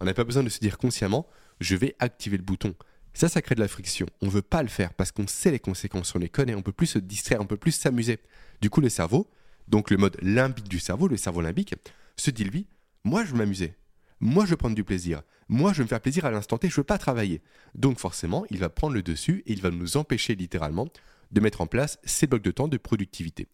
On 0.00 0.06
n'a 0.06 0.14
pas 0.14 0.24
besoin 0.24 0.42
de 0.42 0.48
se 0.48 0.58
dire 0.58 0.78
consciemment, 0.78 1.26
je 1.60 1.76
vais 1.76 1.96
activer 1.98 2.38
le 2.38 2.42
bouton. 2.42 2.74
Ça, 3.12 3.28
ça 3.28 3.42
crée 3.42 3.54
de 3.54 3.60
la 3.60 3.68
friction. 3.68 4.06
On 4.22 4.26
ne 4.26 4.30
veut 4.30 4.42
pas 4.42 4.62
le 4.62 4.68
faire 4.68 4.94
parce 4.94 5.12
qu'on 5.12 5.26
sait 5.26 5.50
les 5.50 5.58
conséquences, 5.58 6.14
on 6.14 6.18
les 6.18 6.28
connaît, 6.30 6.54
on 6.54 6.62
peut 6.62 6.72
plus 6.72 6.86
se 6.86 6.98
distraire, 6.98 7.40
on 7.40 7.46
peut 7.46 7.56
plus 7.58 7.72
s'amuser. 7.72 8.20
Du 8.60 8.70
coup, 8.70 8.80
le 8.80 8.88
cerveau, 8.88 9.28
donc 9.70 9.90
le 9.90 9.96
mode 9.96 10.18
limbique 10.20 10.68
du 10.68 10.78
cerveau, 10.78 11.08
le 11.08 11.16
cerveau 11.16 11.40
limbique, 11.40 11.74
se 12.16 12.30
dit 12.30 12.44
lui, 12.44 12.66
moi 13.04 13.24
je 13.24 13.32
veux 13.32 13.38
m'amuser, 13.38 13.74
moi, 14.20 14.44
je 14.44 14.54
prendre 14.54 14.74
du 14.74 14.84
plaisir. 14.84 15.22
Moi, 15.48 15.72
je 15.72 15.78
veux 15.78 15.84
me 15.84 15.88
faire 15.88 16.00
plaisir 16.00 16.26
à 16.26 16.30
l'instant 16.30 16.58
T. 16.58 16.68
Je 16.68 16.76
veux 16.76 16.84
pas 16.84 16.98
travailler. 16.98 17.40
Donc, 17.74 17.98
forcément, 17.98 18.44
il 18.50 18.58
va 18.58 18.68
prendre 18.68 18.94
le 18.94 19.02
dessus 19.02 19.42
et 19.46 19.52
il 19.52 19.62
va 19.62 19.70
nous 19.70 19.96
empêcher 19.96 20.34
littéralement 20.34 20.88
de 21.32 21.40
mettre 21.40 21.62
en 21.62 21.66
place 21.66 21.98
ces 22.04 22.26
blocs 22.26 22.42
de 22.42 22.50
temps 22.50 22.68
de 22.68 22.76
productivité. 22.76 23.48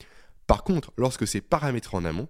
Par 0.49 0.65
contre, 0.65 0.93
lorsque 0.97 1.27
c'est 1.27 1.41
paramétré 1.41 1.97
en 1.97 2.05
amont, 2.05 2.29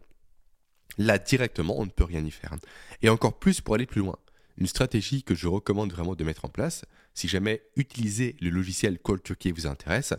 là 0.98 1.18
directement, 1.18 1.78
on 1.78 1.86
ne 1.86 1.90
peut 1.90 2.04
rien 2.04 2.24
y 2.24 2.30
faire. 2.30 2.54
Et 3.00 3.08
encore 3.08 3.38
plus 3.38 3.62
pour 3.62 3.74
aller 3.74 3.86
plus 3.86 4.02
loin. 4.02 4.16
Une 4.58 4.66
stratégie 4.66 5.22
que 5.22 5.34
je 5.34 5.48
recommande 5.48 5.92
vraiment 5.92 6.14
de 6.14 6.24
mettre 6.24 6.44
en 6.44 6.48
place, 6.48 6.84
si 7.14 7.26
jamais 7.26 7.62
utiliser 7.76 8.36
le 8.40 8.50
logiciel 8.50 8.98
Call 8.98 9.20
qui 9.20 9.50
vous 9.50 9.66
intéresse, 9.66 10.12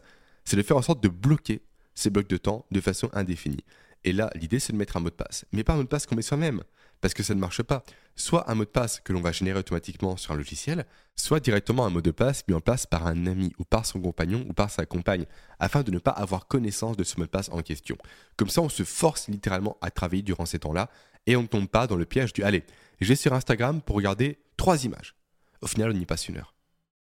c'est 0.44 0.58
de 0.58 0.64
faire 0.64 0.78
en 0.78 0.82
sorte 0.82 1.04
de 1.04 1.10
bloquer 1.10 1.62
ces 1.98 2.10
blocs 2.10 2.30
de 2.30 2.38
temps 2.38 2.66
de 2.72 2.80
façon 2.80 3.10
indéfinie. 3.14 3.64
Et 4.04 4.14
là, 4.14 4.30
l'idée, 4.36 4.60
c'est 4.60 4.72
de 4.72 4.78
mettre 4.78 4.98
un 4.98 5.00
mot 5.00 5.10
de 5.10 5.16
passe. 5.16 5.46
Mais 5.52 5.64
pas 5.64 5.74
un 5.74 5.78
mot 5.78 5.84
de 5.84 5.88
passe 5.88 6.06
qu'on 6.06 6.16
met 6.16 6.22
soi-même 6.22 6.64
parce 7.02 7.14
que 7.14 7.24
ça 7.24 7.36
ne 7.36 7.40
marche 7.40 7.62
pas. 7.64 7.84
Soit 8.16 8.50
un 8.50 8.56
mot 8.56 8.64
de 8.64 8.70
passe 8.70 9.00
que 9.00 9.14
l'on 9.14 9.22
va 9.22 9.32
générer 9.32 9.60
automatiquement 9.60 10.18
sur 10.18 10.32
un 10.32 10.38
logiciel, 10.38 10.86
soit 11.16 11.40
directement 11.40 11.86
un 11.86 11.90
mot 11.90 12.02
de 12.02 12.12
passe 12.12 12.44
mis 12.48 12.54
en 12.54 12.62
place 12.62 12.86
par 12.86 13.06
un 13.06 13.28
ami 13.28 13.54
ou 13.60 13.64
par 13.64 13.86
son 13.86 14.00
compagnon 14.00 14.46
ou 14.48 14.54
par 14.54 14.70
sa 14.70 14.86
compagne, 14.86 15.26
afin 15.60 15.84
de 15.84 15.92
ne 15.92 16.00
pas 16.00 16.12
avoir 16.12 16.48
connaissance 16.48 16.98
de 16.98 17.04
ce 17.04 17.18
mot 17.18 17.26
de 17.26 17.30
passe 17.30 17.50
en 17.52 17.62
question. 17.62 17.98
Comme 18.38 18.50
ça, 18.50 18.62
on 18.62 18.70
se 18.70 18.84
force 18.84 19.28
littéralement 19.28 19.78
à 19.82 19.92
travailler 19.92 20.24
durant 20.24 20.46
ces 20.46 20.60
temps-là 20.60 20.90
et 21.26 21.36
on 21.36 21.44
ne 21.44 21.48
tombe 21.48 21.68
pas 21.68 21.88
dans 21.88 21.98
le 21.98 22.06
piège 22.06 22.34
du 22.34 22.44
allez, 22.44 22.64
je 23.02 23.08
vais 23.08 23.16
sur 23.16 23.34
Instagram 23.34 23.82
pour 23.82 23.96
regarder 23.96 24.40
trois 24.56 24.86
images. 24.86 25.16
Au 25.62 25.68
final, 25.68 25.92
on 25.92 26.00
y 26.00 26.06
passe 26.06 26.30
une 26.30 26.38
heure. 26.38 26.57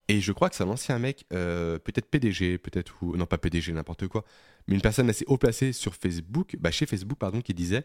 Et 0.09 0.21
je 0.21 0.33
crois 0.33 0.49
que 0.49 0.55
c'est 0.55 0.63
un 0.63 0.69
ancien 0.69 0.99
mec, 0.99 1.27
euh, 1.33 1.79
peut-être 1.79 2.07
PDG, 2.07 2.59
peut-être 2.59 3.03
ou 3.03 3.17
non 3.17 3.27
pas 3.27 3.39
PDG, 3.39 3.73
n'importe 3.73 4.07
quoi, 4.07 4.25
mais 4.69 4.77
une 4.77 4.81
personne 4.81 5.11
assez 5.11 5.25
haut 5.27 5.37
placée 5.37 5.73
sur 5.73 5.97
Facebook, 5.97 6.57
bah 6.61 6.71
chez 6.71 6.87
Facebook 6.87 7.19
pardon, 7.19 7.41
qui 7.41 7.55
disait 7.55 7.85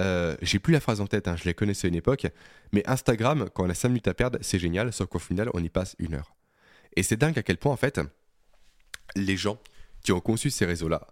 euh, 0.00 0.36
j'ai 0.42 0.58
plus 0.58 0.72
la 0.72 0.80
phrase 0.80 1.00
en 1.00 1.06
tête, 1.06 1.28
hein, 1.28 1.36
je 1.36 1.44
la 1.44 1.54
connaissais 1.54 1.86
à 1.86 1.88
une 1.88 1.94
époque, 1.94 2.26
mais 2.72 2.82
Instagram, 2.88 3.48
quand 3.54 3.64
on 3.64 3.70
a 3.70 3.74
5 3.74 3.88
minutes 3.88 4.08
à 4.08 4.14
perdre, 4.14 4.38
c'est 4.42 4.58
génial, 4.58 4.92
sauf 4.92 5.08
qu'au 5.08 5.18
final, 5.18 5.50
on 5.54 5.62
y 5.62 5.68
passe 5.68 5.96
une 5.98 6.14
heure. 6.14 6.34
Et 6.96 7.02
c'est 7.02 7.16
dingue 7.16 7.38
à 7.38 7.42
quel 7.42 7.58
point, 7.58 7.72
en 7.72 7.76
fait, 7.76 8.00
les 9.16 9.36
gens 9.36 9.58
qui 10.02 10.12
ont 10.12 10.20
conçu 10.20 10.50
ces 10.50 10.64
réseaux-là 10.64 11.06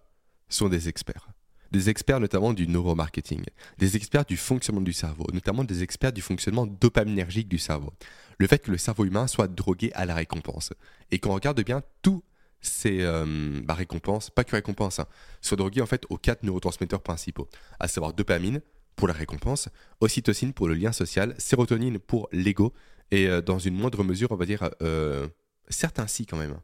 sont 0.48 0.68
des 0.68 0.88
experts. 0.88 1.28
Des 1.72 1.90
experts 1.90 2.20
notamment 2.20 2.52
du 2.52 2.68
neuromarketing, 2.68 3.44
des 3.78 3.96
experts 3.96 4.24
du 4.24 4.36
fonctionnement 4.36 4.82
du 4.82 4.92
cerveau, 4.92 5.26
notamment 5.32 5.64
des 5.64 5.82
experts 5.82 6.12
du 6.12 6.22
fonctionnement 6.22 6.66
dopaminergique 6.66 7.48
du 7.48 7.58
cerveau. 7.58 7.92
Le 8.38 8.46
fait 8.46 8.58
que 8.58 8.70
le 8.70 8.78
cerveau 8.78 9.04
humain 9.04 9.26
soit 9.26 9.48
drogué 9.48 9.90
à 9.94 10.06
la 10.06 10.14
récompense. 10.14 10.72
Et 11.10 11.18
qu'on 11.18 11.34
regarde 11.34 11.62
bien 11.62 11.82
tout 12.02 12.22
c'est 12.60 13.02
euh, 13.02 13.60
bah, 13.64 13.74
récompense, 13.74 14.30
pas 14.30 14.44
que 14.44 14.52
récompense, 14.52 14.98
hein, 14.98 15.06
soit 15.40 15.56
drogué 15.56 15.80
en 15.80 15.86
fait 15.86 16.04
aux 16.10 16.18
quatre 16.18 16.42
neurotransmetteurs 16.42 17.02
principaux, 17.02 17.48
à 17.78 17.88
savoir 17.88 18.12
dopamine 18.12 18.60
pour 18.96 19.08
la 19.08 19.14
récompense, 19.14 19.68
ocytocine 20.00 20.52
pour 20.52 20.68
le 20.68 20.74
lien 20.74 20.92
social, 20.92 21.34
sérotonine 21.38 21.98
pour 21.98 22.28
l'ego, 22.32 22.72
et 23.10 23.28
euh, 23.28 23.40
dans 23.40 23.58
une 23.58 23.74
moindre 23.74 24.02
mesure, 24.04 24.32
on 24.32 24.36
va 24.36 24.46
dire, 24.46 24.70
euh, 24.82 25.28
certains 25.68 26.06
si 26.06 26.26
quand 26.26 26.38
même, 26.38 26.52
hein. 26.52 26.62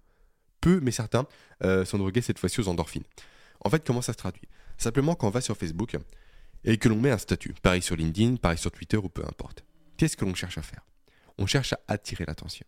peu 0.60 0.80
mais 0.82 0.90
certains 0.90 1.26
sont 1.84 1.98
drogués 1.98 2.22
cette 2.22 2.38
fois-ci 2.38 2.60
aux 2.60 2.68
endorphines. 2.68 3.04
En 3.64 3.70
fait, 3.70 3.86
comment 3.86 4.02
ça 4.02 4.12
se 4.12 4.18
traduit? 4.18 4.48
Simplement 4.78 5.14
quand 5.14 5.28
on 5.28 5.30
va 5.30 5.40
sur 5.40 5.56
Facebook 5.56 5.96
et 6.64 6.76
que 6.78 6.88
l'on 6.88 7.00
met 7.00 7.10
un 7.10 7.18
statut, 7.18 7.54
pareil 7.62 7.82
sur 7.82 7.96
LinkedIn, 7.96 8.36
pareil 8.36 8.58
sur 8.58 8.70
Twitter 8.70 8.96
ou 8.96 9.08
peu 9.08 9.22
importe, 9.22 9.64
qu'est-ce 9.96 10.16
que 10.16 10.24
l'on 10.24 10.34
cherche 10.34 10.58
à 10.58 10.62
faire? 10.62 10.84
On 11.38 11.46
cherche 11.46 11.72
à 11.72 11.80
attirer 11.88 12.24
l'attention. 12.26 12.66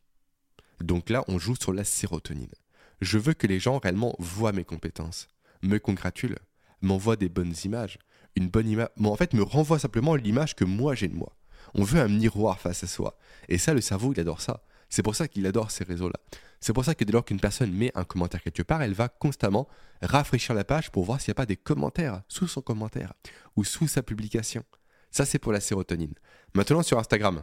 Donc 0.80 1.10
là, 1.10 1.24
on 1.28 1.38
joue 1.38 1.56
sur 1.56 1.72
la 1.72 1.84
sérotonine. 1.84 2.54
Je 3.00 3.18
veux 3.18 3.34
que 3.34 3.46
les 3.46 3.60
gens 3.60 3.78
réellement 3.78 4.14
voient 4.18 4.52
mes 4.52 4.64
compétences, 4.64 5.28
me 5.62 5.78
congratulent, 5.78 6.38
m'envoient 6.80 7.16
des 7.16 7.28
bonnes 7.28 7.54
images, 7.64 7.98
une 8.36 8.48
bonne 8.48 8.68
image, 8.68 8.88
en 9.02 9.16
fait 9.16 9.32
me 9.34 9.42
renvoient 9.42 9.78
simplement 9.78 10.16
l'image 10.16 10.54
que 10.56 10.64
moi 10.64 10.94
j'ai 10.94 11.08
de 11.08 11.14
moi. 11.14 11.36
On 11.74 11.82
veut 11.82 12.00
un 12.00 12.08
miroir 12.08 12.60
face 12.60 12.84
à 12.84 12.86
soi. 12.86 13.18
Et 13.48 13.58
ça, 13.58 13.74
le 13.74 13.80
cerveau, 13.80 14.12
il 14.12 14.20
adore 14.20 14.40
ça. 14.40 14.62
C'est 14.94 15.02
pour 15.02 15.16
ça 15.16 15.26
qu'il 15.26 15.44
adore 15.44 15.72
ces 15.72 15.82
réseaux-là. 15.82 16.20
C'est 16.60 16.72
pour 16.72 16.84
ça 16.84 16.94
que 16.94 17.02
dès 17.02 17.12
lors 17.12 17.24
qu'une 17.24 17.40
personne 17.40 17.72
met 17.72 17.90
un 17.96 18.04
commentaire 18.04 18.40
quelque 18.40 18.62
part, 18.62 18.80
elle 18.80 18.92
va 18.92 19.08
constamment 19.08 19.66
rafraîchir 20.02 20.54
la 20.54 20.62
page 20.62 20.92
pour 20.92 21.04
voir 21.04 21.20
s'il 21.20 21.32
n'y 21.32 21.34
a 21.34 21.34
pas 21.34 21.46
des 21.46 21.56
commentaires 21.56 22.22
sous 22.28 22.46
son 22.46 22.60
commentaire 22.60 23.12
ou 23.56 23.64
sous 23.64 23.88
sa 23.88 24.04
publication. 24.04 24.62
Ça, 25.10 25.26
c'est 25.26 25.40
pour 25.40 25.50
la 25.50 25.58
sérotonine. 25.58 26.14
Maintenant, 26.54 26.84
sur 26.84 27.00
Instagram, 27.00 27.42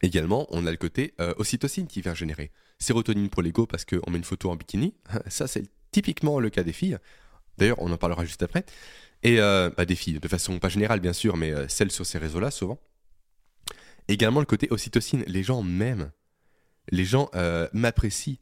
Également, 0.00 0.46
on 0.50 0.64
a 0.66 0.70
le 0.70 0.78
côté 0.78 1.12
euh, 1.20 1.34
ocytocine 1.36 1.86
qui 1.86 2.00
vient 2.00 2.14
générer. 2.14 2.52
Sérotonine 2.78 3.28
pour 3.28 3.42
l'ego 3.42 3.66
parce 3.66 3.84
qu'on 3.84 4.10
met 4.10 4.16
une 4.16 4.24
photo 4.24 4.50
en 4.50 4.56
bikini. 4.56 4.94
Ça, 5.26 5.46
c'est 5.46 5.64
typiquement 5.90 6.40
le 6.40 6.48
cas 6.48 6.62
des 6.62 6.72
filles. 6.72 6.96
D'ailleurs, 7.58 7.80
on 7.82 7.92
en 7.92 7.98
parlera 7.98 8.24
juste 8.24 8.42
après. 8.42 8.64
Et 9.22 9.40
euh, 9.40 9.70
bah, 9.76 9.84
des 9.84 9.94
filles, 9.94 10.20
de 10.20 10.28
façon 10.28 10.58
pas 10.58 10.70
générale 10.70 11.00
bien 11.00 11.12
sûr, 11.12 11.36
mais 11.36 11.52
euh, 11.52 11.68
celles 11.68 11.92
sur 11.92 12.06
ces 12.06 12.16
réseaux-là 12.16 12.50
souvent. 12.50 12.78
Également 14.08 14.40
le 14.40 14.46
côté 14.46 14.68
ocytocine. 14.70 15.22
Les 15.26 15.42
gens 15.42 15.62
m'aiment. 15.62 16.12
Les 16.90 17.04
gens 17.04 17.30
m'apprécient. 17.72 18.38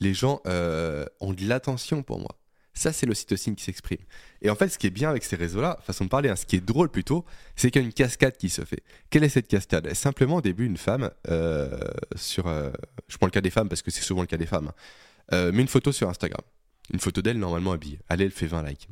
Les 0.00 0.14
gens 0.14 0.40
ont 0.44 1.32
de 1.32 1.48
l'attention 1.48 2.02
pour 2.02 2.18
moi. 2.18 2.40
Ça, 2.72 2.92
c'est 2.92 3.04
l'ocytocine 3.04 3.56
qui 3.56 3.64
s'exprime. 3.64 3.98
Et 4.42 4.48
en 4.48 4.54
fait, 4.54 4.68
ce 4.68 4.78
qui 4.78 4.86
est 4.86 4.90
bien 4.90 5.10
avec 5.10 5.24
ces 5.24 5.36
réseaux-là, 5.36 5.78
façon 5.82 6.04
de 6.04 6.08
parler, 6.08 6.28
hein, 6.28 6.36
ce 6.36 6.46
qui 6.46 6.56
est 6.56 6.64
drôle 6.64 6.88
plutôt, 6.88 7.24
c'est 7.56 7.70
qu'il 7.70 7.82
y 7.82 7.84
a 7.84 7.86
une 7.86 7.92
cascade 7.92 8.36
qui 8.36 8.48
se 8.48 8.64
fait. 8.64 8.82
Quelle 9.10 9.24
est 9.24 9.28
cette 9.28 9.48
cascade? 9.48 9.92
Simplement, 9.92 10.36
au 10.36 10.40
début, 10.40 10.66
une 10.66 10.76
femme, 10.76 11.10
euh, 11.28 11.78
sur. 12.14 12.46
Euh, 12.46 12.70
je 13.08 13.16
prends 13.16 13.26
le 13.26 13.32
cas 13.32 13.40
des 13.40 13.50
femmes 13.50 13.68
parce 13.68 13.82
que 13.82 13.90
c'est 13.90 14.02
souvent 14.02 14.22
le 14.22 14.26
cas 14.26 14.36
des 14.36 14.46
femmes, 14.46 14.68
hein, 14.68 14.74
euh, 15.34 15.52
met 15.52 15.62
une 15.62 15.68
photo 15.68 15.92
sur 15.92 16.08
Instagram. 16.08 16.42
Une 16.92 17.00
photo 17.00 17.22
d'elle 17.22 17.38
normalement 17.38 17.72
habillée. 17.72 18.00
Elle, 18.08 18.22
elle 18.22 18.30
fait 18.30 18.46
20 18.46 18.62
likes. 18.62 18.88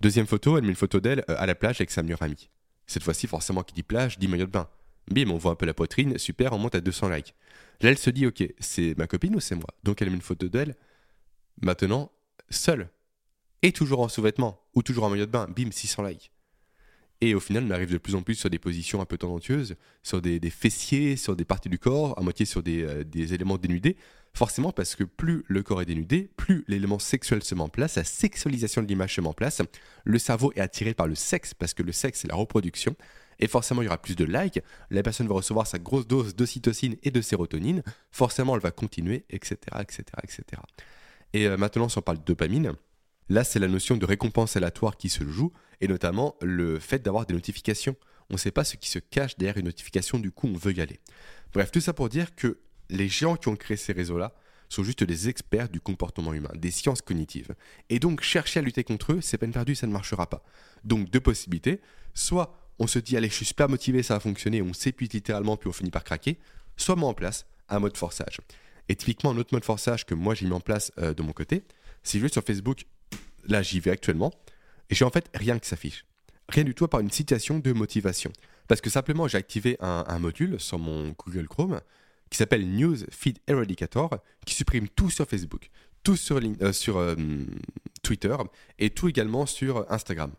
Deuxième 0.00 0.26
photo, 0.26 0.58
elle 0.58 0.64
met 0.64 0.70
une 0.70 0.76
photo 0.76 1.00
d'elle 1.00 1.24
à 1.28 1.46
la 1.46 1.54
plage 1.54 1.76
avec 1.76 1.90
sa 1.90 2.02
meilleure 2.02 2.22
amie. 2.22 2.50
Cette 2.86 3.02
fois-ci, 3.02 3.26
forcément, 3.26 3.62
qui 3.62 3.72
dit 3.72 3.82
plage, 3.82 4.18
dit 4.18 4.28
maillot 4.28 4.46
de 4.46 4.50
bain. 4.50 4.68
Bim, 5.10 5.30
on 5.30 5.36
voit 5.36 5.52
un 5.52 5.56
peu 5.56 5.66
la 5.66 5.74
poitrine, 5.74 6.18
super, 6.18 6.52
on 6.52 6.58
monte 6.58 6.74
à 6.74 6.80
200 6.80 7.08
likes. 7.08 7.34
Là, 7.80 7.90
elle 7.90 7.98
se 7.98 8.10
dit, 8.10 8.26
ok, 8.26 8.44
c'est 8.60 8.96
ma 8.96 9.06
copine 9.06 9.34
ou 9.34 9.40
c'est 9.40 9.56
moi? 9.56 9.66
Donc 9.82 10.00
elle 10.00 10.10
met 10.10 10.16
une 10.16 10.22
photo 10.22 10.48
d'elle, 10.48 10.76
maintenant, 11.60 12.12
seule 12.50 12.88
et 13.62 13.72
toujours 13.72 14.00
en 14.00 14.08
sous-vêtements, 14.08 14.60
ou 14.74 14.82
toujours 14.82 15.04
en 15.04 15.10
maillot 15.10 15.26
de 15.26 15.30
bain, 15.30 15.46
bim, 15.48 15.70
600 15.70 16.02
likes. 16.02 16.32
Et 17.20 17.34
au 17.36 17.40
final, 17.40 17.64
on 17.68 17.70
arrive 17.70 17.92
de 17.92 17.98
plus 17.98 18.16
en 18.16 18.22
plus 18.22 18.34
sur 18.34 18.50
des 18.50 18.58
positions 18.58 19.00
un 19.00 19.04
peu 19.04 19.16
tendancieuses, 19.16 19.76
sur 20.02 20.20
des, 20.20 20.40
fessiers, 20.50 21.16
sur 21.16 21.36
des 21.36 21.44
parties 21.44 21.68
du 21.68 21.78
corps, 21.78 22.18
à 22.18 22.22
moitié 22.22 22.44
sur 22.44 22.64
euh, 22.66 23.04
des, 23.04 23.34
éléments 23.34 23.58
dénudés. 23.58 23.96
Forcément, 24.34 24.72
parce 24.72 24.96
que 24.96 25.04
plus 25.04 25.44
le 25.46 25.62
corps 25.62 25.80
est 25.82 25.86
dénudé, 25.86 26.30
plus 26.36 26.64
l'élément 26.66 26.98
sexuel 26.98 27.44
se 27.44 27.54
met 27.54 27.60
en 27.60 27.68
place, 27.68 27.94
la 27.94 28.02
sexualisation 28.02 28.82
de 28.82 28.88
l'image 28.88 29.14
se 29.14 29.20
met 29.20 29.28
en 29.28 29.34
place. 29.34 29.62
Le 30.04 30.18
cerveau 30.18 30.52
est 30.56 30.60
attiré 30.60 30.94
par 30.94 31.06
le 31.06 31.14
sexe, 31.14 31.54
parce 31.54 31.74
que 31.74 31.84
le 31.84 31.92
sexe, 31.92 32.20
c'est 32.20 32.28
la 32.28 32.34
reproduction. 32.34 32.96
Et 33.42 33.48
forcément, 33.48 33.82
il 33.82 33.86
y 33.86 33.88
aura 33.88 34.00
plus 34.00 34.16
de 34.16 34.24
likes. 34.24 34.60
La 34.88 35.02
personne 35.02 35.28
va 35.28 35.34
recevoir 35.34 35.66
sa 35.66 35.78
grosse 35.78 36.06
dose 36.06 36.34
d'ocytocine 36.34 36.96
et 37.02 37.10
de 37.10 37.20
sérotonine. 37.20 37.82
Forcément, 38.10 38.54
elle 38.54 38.62
va 38.62 38.70
continuer, 38.70 39.26
etc. 39.28 39.56
etc., 39.80 40.04
etc. 40.22 40.62
Et 41.34 41.46
euh, 41.46 41.58
maintenant, 41.58 41.90
si 41.90 41.98
on 41.98 42.02
parle 42.02 42.22
dopamine, 42.24 42.72
Là, 43.28 43.44
c'est 43.44 43.58
la 43.58 43.68
notion 43.68 43.96
de 43.96 44.04
récompense 44.04 44.56
aléatoire 44.56 44.98
qui 44.98 45.08
se 45.08 45.26
joue, 45.26 45.52
et 45.80 45.88
notamment 45.88 46.36
le 46.42 46.78
fait 46.78 46.98
d'avoir 46.98 47.24
des 47.24 47.32
notifications. 47.32 47.96
On 48.28 48.34
ne 48.34 48.38
sait 48.38 48.50
pas 48.50 48.62
ce 48.62 48.76
qui 48.76 48.90
se 48.90 48.98
cache 48.98 49.38
derrière 49.38 49.56
une 49.56 49.64
notification, 49.64 50.18
du 50.18 50.30
coup, 50.30 50.48
on 50.48 50.56
veut 50.56 50.74
y 50.74 50.82
aller. 50.82 51.00
Bref, 51.54 51.70
tout 51.70 51.80
ça 51.80 51.92
pour 51.92 52.10
dire 52.10 52.34
que 52.34 52.58
les 52.90 53.08
géants 53.08 53.36
qui 53.36 53.48
ont 53.48 53.56
créé 53.56 53.78
ces 53.78 53.92
réseaux-là 53.92 54.34
sont 54.68 54.84
juste 54.84 55.04
des 55.04 55.30
experts 55.30 55.68
du 55.68 55.80
comportement 55.80 56.34
humain, 56.34 56.50
des 56.54 56.70
sciences 56.70 57.00
cognitives. 57.02 57.54
Et 57.88 57.98
donc, 57.98 58.22
chercher 58.22 58.60
à 58.60 58.62
lutter 58.62 58.84
contre 58.84 59.12
eux, 59.12 59.20
c'est 59.20 59.38
peine 59.38 59.52
perdue, 59.52 59.74
ça 59.74 59.86
ne 59.86 59.92
marchera 59.92 60.28
pas. 60.28 60.42
Donc, 60.84 61.10
deux 61.10 61.20
possibilités. 61.20 61.80
Soit 62.14 62.61
on 62.78 62.86
se 62.86 62.98
dit, 62.98 63.16
allez, 63.16 63.28
je 63.28 63.34
suis 63.34 63.44
super 63.44 63.68
motivé, 63.68 64.02
ça 64.02 64.14
va 64.14 64.20
fonctionner, 64.20 64.62
on 64.62 64.72
s'épuise 64.72 65.12
littéralement, 65.12 65.56
puis 65.56 65.68
on 65.68 65.72
finit 65.72 65.90
par 65.90 66.04
craquer. 66.04 66.38
Soit 66.76 66.96
met 66.96 67.04
en 67.04 67.14
place 67.14 67.46
un 67.68 67.78
mode 67.78 67.96
forçage. 67.96 68.38
Et 68.88 68.96
typiquement, 68.96 69.30
un 69.30 69.36
autre 69.36 69.54
mode 69.54 69.64
forçage 69.64 70.04
que 70.04 70.14
moi 70.14 70.34
j'ai 70.34 70.46
mis 70.46 70.52
en 70.52 70.60
place 70.60 70.92
euh, 70.98 71.14
de 71.14 71.22
mon 71.22 71.32
côté, 71.32 71.62
si 72.02 72.18
je 72.18 72.24
vais 72.24 72.28
sur 72.28 72.42
Facebook 72.42 72.84
là 73.44 73.62
j'y 73.62 73.80
vais 73.80 73.90
actuellement, 73.90 74.32
et 74.90 74.94
j'ai 74.94 75.04
en 75.04 75.10
fait 75.10 75.30
rien 75.34 75.58
qui 75.58 75.68
s'affiche. 75.68 76.04
Rien 76.48 76.64
du 76.64 76.74
tout 76.74 76.84
à 76.84 76.88
part 76.88 77.00
une 77.00 77.10
citation 77.10 77.58
de 77.58 77.72
motivation. 77.72 78.32
Parce 78.68 78.80
que 78.80 78.90
simplement 78.90 79.28
j'ai 79.28 79.38
activé 79.38 79.76
un, 79.80 80.18
module 80.18 80.58
sur 80.60 80.78
mon 80.78 81.14
Google 81.18 81.48
Chrome 81.48 81.80
qui 82.30 82.38
s'appelle 82.38 82.66
News 82.66 82.96
Feed 83.10 83.38
Eradicator, 83.46 84.18
qui 84.46 84.54
supprime 84.54 84.88
tout 84.88 85.10
sur 85.10 85.26
Facebook, 85.26 85.68
tout 86.02 86.16
sur, 86.16 86.38
euh, 86.38 86.72
sur 86.72 86.96
euh, 86.98 87.14
Twitter 88.02 88.36
et 88.78 88.90
tout 88.90 89.08
également 89.08 89.46
sur 89.46 89.90
Instagram. 89.90 90.32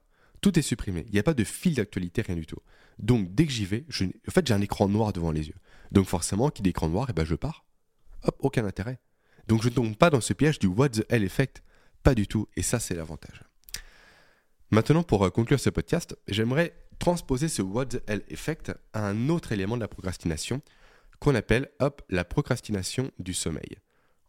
Tout 0.43 0.59
est 0.59 0.61
supprimé. 0.61 1.05
Il 1.07 1.13
n'y 1.13 1.19
a 1.19 1.23
pas 1.23 1.33
de 1.33 1.43
fil 1.43 1.73
d'actualité, 1.73 2.21
rien 2.21 2.35
du 2.35 2.45
tout. 2.45 2.59
Donc 2.99 3.33
dès 3.33 3.45
que 3.45 3.51
j'y 3.51 3.65
vais, 3.65 3.85
en 4.27 4.31
fait 4.31 4.45
j'ai 4.45 4.53
un 4.53 4.61
écran 4.61 4.87
noir 4.89 5.13
devant 5.13 5.31
les 5.31 5.47
yeux. 5.47 5.55
Donc 5.91 6.05
forcément, 6.05 6.49
qui 6.49 6.61
dit 6.61 6.69
écran 6.69 6.89
noir, 6.89 7.07
eh 7.09 7.13
ben 7.13 7.25
je 7.25 7.33
pars. 7.33 7.65
Hop, 8.23 8.35
aucun 8.39 8.65
intérêt. 8.65 8.99
Donc 9.47 9.63
je 9.63 9.69
ne 9.69 9.73
tombe 9.73 9.95
pas 9.95 10.09
dans 10.09 10.21
ce 10.21 10.33
piège 10.33 10.59
du 10.59 10.67
what 10.67 10.89
the 10.89 11.05
hell 11.09 11.23
effect. 11.23 11.63
Pas 12.03 12.13
du 12.13 12.27
tout, 12.27 12.47
et 12.57 12.61
ça 12.61 12.79
c'est 12.79 12.93
l'avantage. 12.93 13.43
Maintenant, 14.69 15.03
pour 15.03 15.23
euh, 15.23 15.29
conclure 15.29 15.59
ce 15.59 15.69
podcast, 15.69 16.17
j'aimerais 16.27 16.73
transposer 16.99 17.47
ce 17.47 17.61
What 17.61 17.85
the 17.85 18.03
Hell 18.07 18.23
Effect 18.29 18.73
à 18.93 19.07
un 19.07 19.29
autre 19.29 19.51
élément 19.51 19.75
de 19.75 19.81
la 19.81 19.87
procrastination 19.87 20.61
qu'on 21.19 21.35
appelle 21.35 21.69
hop, 21.79 22.01
la 22.09 22.25
procrastination 22.25 23.11
du 23.19 23.33
sommeil. 23.33 23.77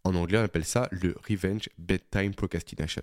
En 0.05 0.15
anglais, 0.15 0.39
on 0.39 0.45
appelle 0.45 0.65
ça 0.65 0.89
le 0.91 1.17
Revenge 1.29 1.69
Bedtime 1.79 2.35
Procrastination. 2.35 3.03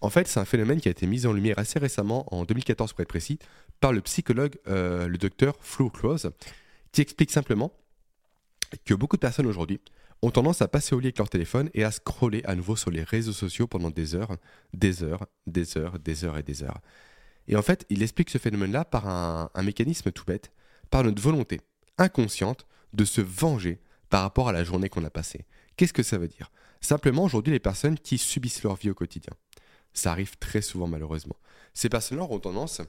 En 0.00 0.10
fait, 0.10 0.28
c'est 0.28 0.40
un 0.40 0.44
phénomène 0.44 0.80
qui 0.80 0.88
a 0.88 0.90
été 0.90 1.06
mis 1.06 1.26
en 1.26 1.32
lumière 1.32 1.58
assez 1.58 1.78
récemment, 1.78 2.26
en 2.34 2.44
2014 2.44 2.92
pour 2.92 3.00
être 3.00 3.08
précis, 3.08 3.38
par 3.80 3.92
le 3.92 4.00
psychologue, 4.02 4.56
euh, 4.68 5.08
le 5.08 5.16
docteur 5.16 5.56
Flo 5.60 5.88
Close, 5.88 6.30
qui 6.92 7.00
explique 7.00 7.30
simplement 7.30 7.72
que 8.84 8.94
beaucoup 8.94 9.16
de 9.16 9.20
personnes 9.20 9.46
aujourd'hui 9.46 9.80
ont 10.22 10.30
tendance 10.30 10.62
à 10.62 10.68
passer 10.68 10.94
au 10.94 11.00
lit 11.00 11.08
avec 11.08 11.18
leur 11.18 11.28
téléphone 11.28 11.70
et 11.74 11.84
à 11.84 11.90
scroller 11.90 12.42
à 12.44 12.54
nouveau 12.54 12.76
sur 12.76 12.90
les 12.90 13.02
réseaux 13.02 13.32
sociaux 13.32 13.66
pendant 13.66 13.90
des 13.90 14.14
heures, 14.14 14.36
des 14.72 15.02
heures, 15.02 15.26
des 15.46 15.76
heures, 15.76 15.98
des 15.98 16.24
heures 16.24 16.38
et 16.38 16.42
des 16.42 16.62
heures. 16.62 16.80
Et 17.46 17.56
en 17.56 17.62
fait, 17.62 17.84
il 17.90 18.02
explique 18.02 18.30
ce 18.30 18.38
phénomène-là 18.38 18.84
par 18.84 19.06
un, 19.06 19.62
mécanisme 19.62 20.10
tout 20.12 20.24
bête, 20.24 20.52
par 20.90 21.04
notre 21.04 21.20
volonté 21.20 21.60
inconsciente 21.98 22.66
de 22.92 23.04
se 23.04 23.20
venger 23.20 23.80
par 24.08 24.22
rapport 24.22 24.48
à 24.48 24.52
la 24.52 24.64
journée 24.64 24.88
qu'on 24.88 25.04
a 25.04 25.10
passée. 25.10 25.44
Qu'est-ce 25.76 25.92
que 25.92 26.02
ça 26.02 26.18
veut 26.18 26.28
dire? 26.28 26.50
Simplement, 26.80 27.24
aujourd'hui, 27.24 27.52
les 27.52 27.60
personnes 27.60 27.98
qui 27.98 28.18
subissent 28.18 28.62
leur 28.62 28.76
vie 28.76 28.90
au 28.90 28.94
quotidien, 28.94 29.32
ça 29.92 30.10
arrive 30.10 30.36
très 30.38 30.60
souvent 30.60 30.86
malheureusement. 30.86 31.36
Ces 31.72 31.88
personnes-là 31.88 32.24
ont 32.24 32.38
tendance 32.38 32.80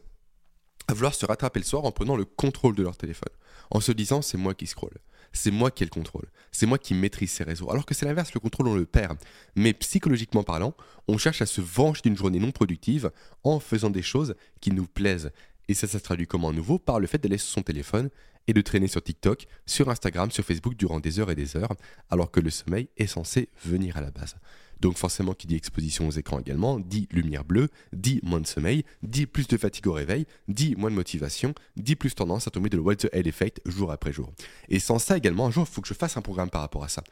à 0.87 0.93
vouloir 0.93 1.15
se 1.15 1.25
rattraper 1.25 1.59
le 1.59 1.65
soir 1.65 1.85
en 1.85 1.91
prenant 1.91 2.15
le 2.15 2.25
contrôle 2.25 2.75
de 2.75 2.83
leur 2.83 2.97
téléphone, 2.97 3.33
en 3.71 3.79
se 3.79 3.91
disant 3.91 4.21
c'est 4.21 4.37
moi 4.37 4.53
qui 4.53 4.67
scrolle 4.67 4.99
c'est 5.35 5.51
moi 5.51 5.69
qui 5.69 5.83
ai 5.83 5.85
le 5.85 5.91
contrôle. 5.91 6.25
C'est 6.51 6.65
moi 6.65 6.77
qui 6.77 6.93
maîtrise 6.93 7.31
ces 7.31 7.43
réseaux. 7.43 7.69
Alors 7.69 7.85
que 7.85 7.93
c'est 7.93 8.05
l'inverse, 8.05 8.33
le 8.33 8.39
contrôle, 8.39 8.67
on 8.67 8.75
le 8.75 8.85
perd. 8.85 9.17
Mais 9.55 9.73
psychologiquement 9.73 10.43
parlant, 10.43 10.73
on 11.07 11.17
cherche 11.17 11.41
à 11.41 11.45
se 11.45 11.61
venger 11.61 12.01
d'une 12.03 12.17
journée 12.17 12.39
non 12.39 12.51
productive 12.51 13.11
en 13.43 13.59
faisant 13.59 13.89
des 13.89 14.01
choses 14.01 14.35
qui 14.61 14.71
nous 14.71 14.87
plaisent. 14.87 15.31
Et 15.67 15.73
ça, 15.73 15.87
ça 15.87 15.99
se 15.99 16.03
traduit 16.03 16.27
comment? 16.27 16.49
À 16.49 16.53
nouveau 16.53 16.79
Par 16.79 16.99
le 16.99 17.07
fait 17.07 17.17
d'aller 17.17 17.37
sur 17.37 17.49
son 17.49 17.61
téléphone 17.61 18.09
et 18.47 18.53
de 18.53 18.61
traîner 18.61 18.87
sur 18.87 19.01
TikTok, 19.01 19.47
sur 19.65 19.89
Instagram, 19.89 20.31
sur 20.31 20.43
Facebook 20.43 20.75
durant 20.75 20.99
des 20.99 21.19
heures 21.19 21.31
et 21.31 21.35
des 21.35 21.57
heures, 21.57 21.73
alors 22.09 22.31
que 22.31 22.39
le 22.39 22.49
sommeil 22.49 22.89
est 22.97 23.07
censé 23.07 23.49
venir 23.63 23.97
à 23.97 24.01
la 24.01 24.11
base. 24.11 24.35
Donc 24.79 24.97
forcément, 24.97 25.33
qui 25.33 25.47
dit 25.47 25.55
exposition 25.55 26.07
aux 26.07 26.11
écrans 26.11 26.39
également, 26.39 26.79
dit 26.79 27.07
lumière 27.11 27.45
bleue, 27.45 27.69
dit 27.93 28.19
moins 28.23 28.41
de 28.41 28.47
sommeil, 28.47 28.83
dit 29.03 29.25
plus 29.25 29.47
de 29.47 29.57
fatigue 29.57 29.87
au 29.87 29.93
réveil, 29.93 30.25
dit 30.47 30.75
moins 30.75 30.91
de 30.91 30.95
motivation, 30.95 31.53
dit 31.77 31.95
plus 31.95 32.13
tendance 32.13 32.47
à 32.47 32.51
tomber 32.51 32.69
de 32.69 32.77
le 32.77 32.83
what 32.83 32.97
the 32.97 33.09
hell 33.13 33.27
effect 33.27 33.61
jour 33.65 33.91
après 33.91 34.11
jour. 34.11 34.33
Et 34.69 34.79
sans 34.79 34.99
ça 34.99 35.17
également, 35.17 35.47
un 35.47 35.51
jour, 35.51 35.65
il 35.67 35.73
faut 35.73 35.81
que 35.81 35.87
je 35.87 35.93
fasse 35.93 36.17
un 36.17 36.21
programme 36.21 36.49
par 36.49 36.61
rapport 36.61 36.83
à 36.83 36.89
ça. 36.89 37.03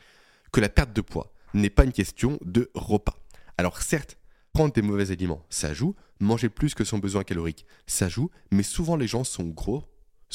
Que 0.51 0.59
la 0.59 0.69
perte 0.69 0.93
de 0.93 1.01
poids 1.01 1.33
n'est 1.53 1.69
pas 1.69 1.85
une 1.85 1.93
question 1.93 2.37
de 2.43 2.69
repas. 2.73 3.17
Alors 3.57 3.81
certes, 3.81 4.17
prendre 4.51 4.73
des 4.73 4.81
mauvais 4.81 5.11
aliments, 5.11 5.45
ça 5.49 5.73
joue, 5.73 5.95
manger 6.19 6.49
plus 6.49 6.73
que 6.73 6.83
son 6.83 6.99
besoin 6.99 7.23
calorique, 7.23 7.65
ça 7.87 8.09
joue, 8.09 8.29
mais 8.51 8.63
souvent 8.63 8.95
les 8.95 9.07
gens 9.07 9.23
sont 9.23 9.45
gros, 9.45 9.83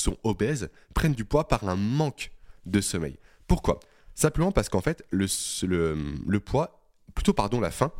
sont 0.00 0.16
obèses, 0.22 0.70
prennent 0.94 1.14
du 1.14 1.24
poids 1.24 1.48
par 1.48 1.68
un 1.68 1.76
manque 1.76 2.30
de 2.66 2.80
sommeil. 2.80 3.18
Pourquoi? 3.46 3.80
Simplement 4.14 4.52
parce 4.52 4.68
qu'en 4.68 4.80
fait, 4.80 5.04
le, 5.10 5.26
le, 6.26 6.40
poids 6.40 6.80
plutôt 7.14 7.32
pardon, 7.32 7.60
la 7.60 7.70
faim, 7.70 7.92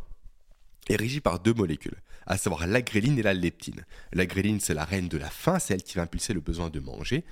est 0.89 0.95
régie 0.95 1.21
par 1.21 1.39
deux 1.39 1.53
molécules, 1.53 1.97
à 2.25 2.37
savoir 2.37 2.67
la 2.67 2.81
gréline 2.81 3.17
et 3.19 3.23
la 3.23 3.33
leptine. 3.33 3.85
La 4.13 4.25
gréline, 4.25 4.59
c'est 4.59 4.73
la 4.73 4.85
reine 4.85 5.07
de 5.07 5.17
la 5.17 5.29
faim, 5.29 5.59
c'est 5.59 5.73
elle 5.73 5.83
qui 5.83 5.95
va 5.95 6.03
impulser 6.03 6.33
le 6.33 6.41
besoin 6.41 6.69
de 6.69 6.79
manger. 6.79 7.23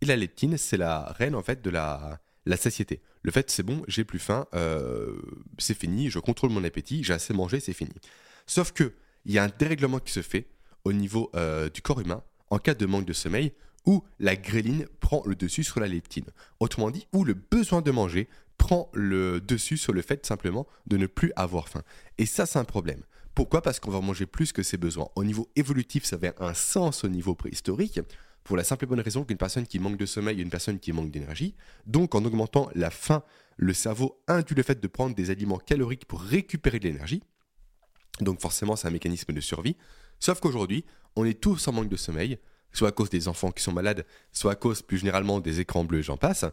Et 0.00 0.06
la 0.06 0.16
leptine, 0.16 0.58
c'est 0.58 0.76
la 0.76 1.12
reine 1.18 1.34
en 1.34 1.42
fait 1.42 1.62
de 1.62 1.70
la, 1.70 2.20
la 2.44 2.56
satiété. 2.56 3.00
Le 3.22 3.32
fait, 3.32 3.50
c'est 3.50 3.62
bon, 3.62 3.82
j'ai 3.88 4.04
plus 4.04 4.18
faim, 4.18 4.46
euh, 4.54 5.20
c'est 5.58 5.76
fini, 5.76 6.10
je 6.10 6.18
contrôle 6.18 6.50
mon 6.50 6.62
appétit, 6.64 7.02
j'ai 7.02 7.14
assez 7.14 7.34
mangé, 7.34 7.60
c'est 7.60 7.72
fini. 7.72 7.92
Sauf 8.46 8.72
que 8.72 8.92
il 9.24 9.32
y 9.32 9.38
a 9.38 9.44
un 9.44 9.50
dérèglement 9.58 9.98
qui 9.98 10.12
se 10.12 10.22
fait 10.22 10.46
au 10.84 10.92
niveau 10.92 11.30
euh, 11.34 11.68
du 11.68 11.82
corps 11.82 12.00
humain 12.00 12.22
en 12.50 12.58
cas 12.58 12.74
de 12.74 12.86
manque 12.86 13.04
de 13.04 13.12
sommeil 13.12 13.52
où 13.86 14.02
la 14.18 14.36
gréline 14.36 14.86
prend 15.00 15.22
le 15.24 15.34
dessus 15.34 15.64
sur 15.64 15.80
la 15.80 15.86
leptine. 15.86 16.26
Autrement 16.60 16.90
dit, 16.90 17.06
où 17.12 17.24
le 17.24 17.34
besoin 17.34 17.82
de 17.82 17.90
manger 17.90 18.28
prend 18.58 18.90
le 18.92 19.40
dessus 19.40 19.76
sur 19.76 19.92
le 19.92 20.02
fait 20.02 20.26
simplement 20.26 20.66
de 20.86 20.96
ne 20.96 21.06
plus 21.06 21.32
avoir 21.36 21.68
faim. 21.68 21.82
Et 22.18 22.26
ça, 22.26 22.46
c'est 22.46 22.58
un 22.58 22.64
problème. 22.64 23.02
Pourquoi? 23.34 23.62
Parce 23.62 23.80
qu'on 23.80 23.90
va 23.90 24.00
manger 24.00 24.26
plus 24.26 24.52
que 24.52 24.62
ses 24.62 24.78
besoins. 24.78 25.08
Au 25.14 25.24
niveau 25.24 25.48
évolutif, 25.56 26.04
ça 26.04 26.16
avait 26.16 26.32
un 26.38 26.54
sens 26.54 27.04
au 27.04 27.08
niveau 27.08 27.34
préhistorique, 27.34 28.00
pour 28.46 28.56
la 28.56 28.62
simple 28.62 28.84
et 28.84 28.86
bonne 28.86 29.00
raison 29.00 29.24
qu'une 29.24 29.36
personne 29.36 29.66
qui 29.66 29.80
manque 29.80 29.96
de 29.96 30.06
sommeil 30.06 30.38
est 30.38 30.42
une 30.42 30.50
personne 30.50 30.78
qui 30.78 30.92
manque 30.92 31.10
d'énergie. 31.10 31.56
Donc, 31.84 32.14
en 32.14 32.24
augmentant 32.24 32.70
la 32.76 32.90
faim, 32.90 33.24
le 33.56 33.74
cerveau 33.74 34.22
induit 34.28 34.54
le 34.54 34.62
fait 34.62 34.80
de 34.80 34.86
prendre 34.86 35.16
des 35.16 35.30
aliments 35.30 35.58
caloriques 35.58 36.06
pour 36.06 36.22
récupérer 36.22 36.78
de 36.78 36.84
l'énergie. 36.84 37.22
Donc, 38.20 38.40
forcément, 38.40 38.76
c'est 38.76 38.86
un 38.86 38.92
mécanisme 38.92 39.32
de 39.32 39.40
survie. 39.40 39.76
Sauf 40.20 40.38
qu'aujourd'hui, 40.38 40.84
on 41.16 41.24
est 41.24 41.40
tous 41.40 41.66
en 41.66 41.72
manque 41.72 41.88
de 41.88 41.96
sommeil, 41.96 42.38
soit 42.72 42.88
à 42.88 42.92
cause 42.92 43.10
des 43.10 43.28
enfants 43.28 43.50
qui 43.50 43.62
sont 43.62 43.72
malades, 43.72 44.04
soit 44.32 44.52
à 44.52 44.54
cause 44.56 44.82
plus 44.82 44.98
généralement 44.98 45.40
des 45.40 45.60
écrans 45.60 45.84
bleus, 45.84 46.02
j'en 46.02 46.16
passe. 46.16 46.44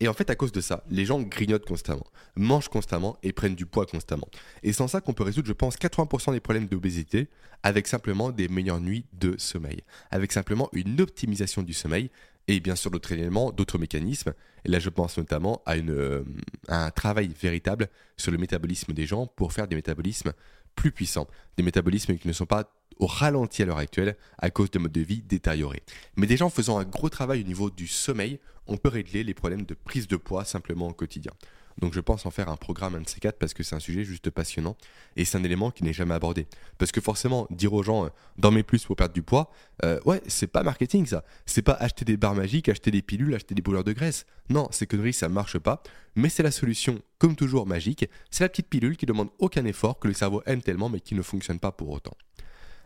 Et 0.00 0.08
en 0.08 0.14
fait, 0.14 0.30
à 0.30 0.34
cause 0.34 0.50
de 0.50 0.60
ça, 0.60 0.82
les 0.90 1.04
gens 1.04 1.20
grignotent 1.20 1.64
constamment, 1.64 2.06
mangent 2.34 2.68
constamment 2.68 3.16
et 3.22 3.32
prennent 3.32 3.54
du 3.54 3.66
poids 3.66 3.86
constamment. 3.86 4.26
Et 4.64 4.72
sans 4.72 4.88
ça 4.88 5.00
qu'on 5.00 5.12
peut 5.12 5.22
résoudre, 5.22 5.46
je 5.46 5.52
pense, 5.52 5.76
80% 5.76 6.32
des 6.32 6.40
problèmes 6.40 6.66
d'obésité 6.66 7.28
avec 7.62 7.86
simplement 7.86 8.32
des 8.32 8.48
meilleures 8.48 8.80
nuits 8.80 9.06
de 9.12 9.36
sommeil, 9.38 9.82
avec 10.10 10.32
simplement 10.32 10.68
une 10.72 11.00
optimisation 11.00 11.62
du 11.62 11.72
sommeil 11.72 12.10
et 12.48 12.58
bien 12.58 12.74
sûr 12.74 12.90
d'autres 12.90 13.12
éléments, 13.12 13.52
d'autres 13.52 13.78
mécanismes. 13.78 14.34
Et 14.64 14.70
là, 14.70 14.80
je 14.80 14.88
pense 14.88 15.16
notamment 15.16 15.62
à, 15.66 15.76
une, 15.76 15.90
euh, 15.90 16.24
à 16.66 16.86
un 16.86 16.90
travail 16.90 17.30
véritable 17.40 17.88
sur 18.16 18.32
le 18.32 18.38
métabolisme 18.38 18.92
des 18.92 19.06
gens 19.06 19.28
pour 19.28 19.52
faire 19.52 19.68
des 19.68 19.76
métabolismes 19.76 20.32
plus 20.74 20.90
puissants, 20.90 21.28
des 21.56 21.62
métabolismes 21.62 22.16
qui 22.16 22.26
ne 22.26 22.32
sont 22.32 22.46
pas 22.46 22.74
au 22.98 23.06
ralenti 23.06 23.62
à 23.62 23.66
l'heure 23.66 23.78
actuelle 23.78 24.16
à 24.38 24.50
cause 24.50 24.70
de 24.70 24.78
modes 24.78 24.92
de 24.92 25.00
vie 25.00 25.22
détériorés. 25.22 25.82
Mais 26.16 26.26
déjà 26.26 26.44
en 26.44 26.50
faisant 26.50 26.78
un 26.78 26.84
gros 26.84 27.08
travail 27.08 27.40
au 27.40 27.46
niveau 27.46 27.70
du 27.70 27.86
sommeil, 27.86 28.38
on 28.66 28.76
peut 28.76 28.88
régler 28.88 29.24
les 29.24 29.34
problèmes 29.34 29.64
de 29.64 29.74
prise 29.74 30.06
de 30.06 30.16
poids 30.16 30.44
simplement 30.44 30.88
au 30.88 30.92
quotidien. 30.92 31.32
Donc 31.78 31.94
je 31.94 32.00
pense 32.00 32.26
en 32.26 32.30
faire 32.30 32.48
un 32.48 32.56
programme 32.56 32.94
un 32.94 33.00
de 33.00 33.08
ces 33.08 33.20
quatre 33.20 33.38
parce 33.38 33.54
que 33.54 33.62
c'est 33.62 33.74
un 33.74 33.80
sujet 33.80 34.04
juste 34.04 34.30
passionnant 34.30 34.76
et 35.16 35.24
c'est 35.24 35.38
un 35.38 35.44
élément 35.44 35.70
qui 35.70 35.84
n'est 35.84 35.92
jamais 35.92 36.14
abordé. 36.14 36.46
Parce 36.78 36.92
que 36.92 37.00
forcément, 37.00 37.46
dire 37.50 37.72
aux 37.72 37.82
gens 37.82 38.06
euh, 38.06 38.08
dormez 38.38 38.62
plus 38.62 38.84
pour 38.84 38.96
perdre 38.96 39.14
du 39.14 39.22
poids, 39.22 39.50
euh, 39.84 39.98
ouais, 40.04 40.20
c'est 40.26 40.46
pas 40.46 40.62
marketing 40.62 41.06
ça. 41.06 41.24
C'est 41.46 41.62
pas 41.62 41.72
acheter 41.72 42.04
des 42.04 42.16
barres 42.16 42.34
magiques, 42.34 42.68
acheter 42.68 42.90
des 42.90 43.02
pilules, 43.02 43.34
acheter 43.34 43.54
des 43.54 43.62
brûleurs 43.62 43.84
de 43.84 43.92
graisse. 43.92 44.26
Non, 44.50 44.68
ces 44.70 44.86
conneries 44.86 45.12
ça 45.12 45.28
marche 45.28 45.58
pas. 45.58 45.82
Mais 46.14 46.28
c'est 46.28 46.42
la 46.42 46.50
solution, 46.50 47.00
comme 47.18 47.36
toujours 47.36 47.66
magique. 47.66 48.08
C'est 48.30 48.44
la 48.44 48.48
petite 48.48 48.68
pilule 48.68 48.96
qui 48.96 49.06
demande 49.06 49.30
aucun 49.38 49.64
effort, 49.64 49.98
que 49.98 50.08
le 50.08 50.14
cerveau 50.14 50.42
aime 50.46 50.62
tellement 50.62 50.88
mais 50.88 51.00
qui 51.00 51.14
ne 51.14 51.22
fonctionne 51.22 51.58
pas 51.58 51.72
pour 51.72 51.90
autant. 51.90 52.16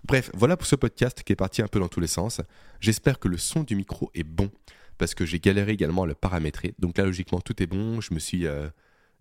Bref, 0.07 0.31
voilà 0.35 0.57
pour 0.57 0.69
ce 0.69 0.77
podcast 0.77 1.25
qui 1.25 1.33
est 1.33 1.37
parti 1.37 1.63
un 1.63 1.67
peu 1.67 1.81
dans 1.81 1.89
tous 1.89 1.99
les 1.99 2.07
sens. 2.07 2.41
J'espère 2.79 3.19
que 3.19 3.27
le 3.27 3.39
son 3.39 3.65
du 3.65 3.75
micro 3.75 4.13
est 4.15 4.23
bon 4.23 4.53
parce 4.99 5.17
que 5.17 5.27
j'ai 5.27 5.41
galéré 5.41 5.73
également 5.73 6.05
à 6.05 6.07
le 6.07 6.15
paramétrer. 6.15 6.75
Donc 6.79 6.97
là, 6.97 7.05
logiquement, 7.05 7.41
tout 7.41 7.61
est 7.61 7.67
bon. 7.67 8.01
Je 8.01 8.15
me 8.15 8.21
suis, 8.21 8.47
euh, 8.47 8.69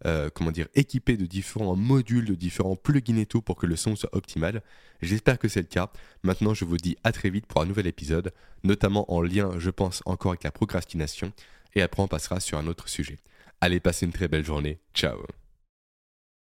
euh, 0.06 0.30
comment 0.32 0.52
dire, 0.52 0.68
équipé 0.76 1.18
de 1.18 1.26
différents 1.26 1.76
modules, 1.76 2.26
de 2.26 2.36
différents 2.36 2.76
plugins 2.76 3.18
et 3.18 3.26
tout 3.26 3.42
pour 3.42 3.56
que 3.56 3.66
le 3.66 3.76
son 3.76 3.96
soit 3.96 4.16
optimal. 4.16 4.62
J'espère 5.02 5.40
que 5.40 5.48
c'est 5.48 5.62
le 5.62 5.68
cas. 5.68 5.92
Maintenant, 6.22 6.54
je 6.54 6.66
vous 6.66 6.78
dis 6.78 6.98
à 7.04 7.12
très 7.12 7.32
vite 7.32 7.48
pour 7.48 7.64
un 7.64 7.66
nouvel 7.66 7.88
épisode, 7.88 8.32
notamment 8.64 9.12
en 9.12 9.24
lien, 9.24 9.58
je 9.58 9.72
pense, 9.72 10.04
encore 10.06 10.34
avec 10.34 10.44
la 10.44 10.52
procrastination. 10.52 11.34
Et 11.74 11.82
après, 11.82 12.04
on 12.04 12.08
passera 12.08 12.40
sur 12.40 12.60
un 12.60 12.68
autre 12.68 12.90
sujet. 12.90 13.18
Allez, 13.60 13.80
passez 13.80 14.06
une 14.06 14.14
très 14.14 14.28
belle 14.28 14.46
journée. 14.46 14.80
Ciao 14.94 15.18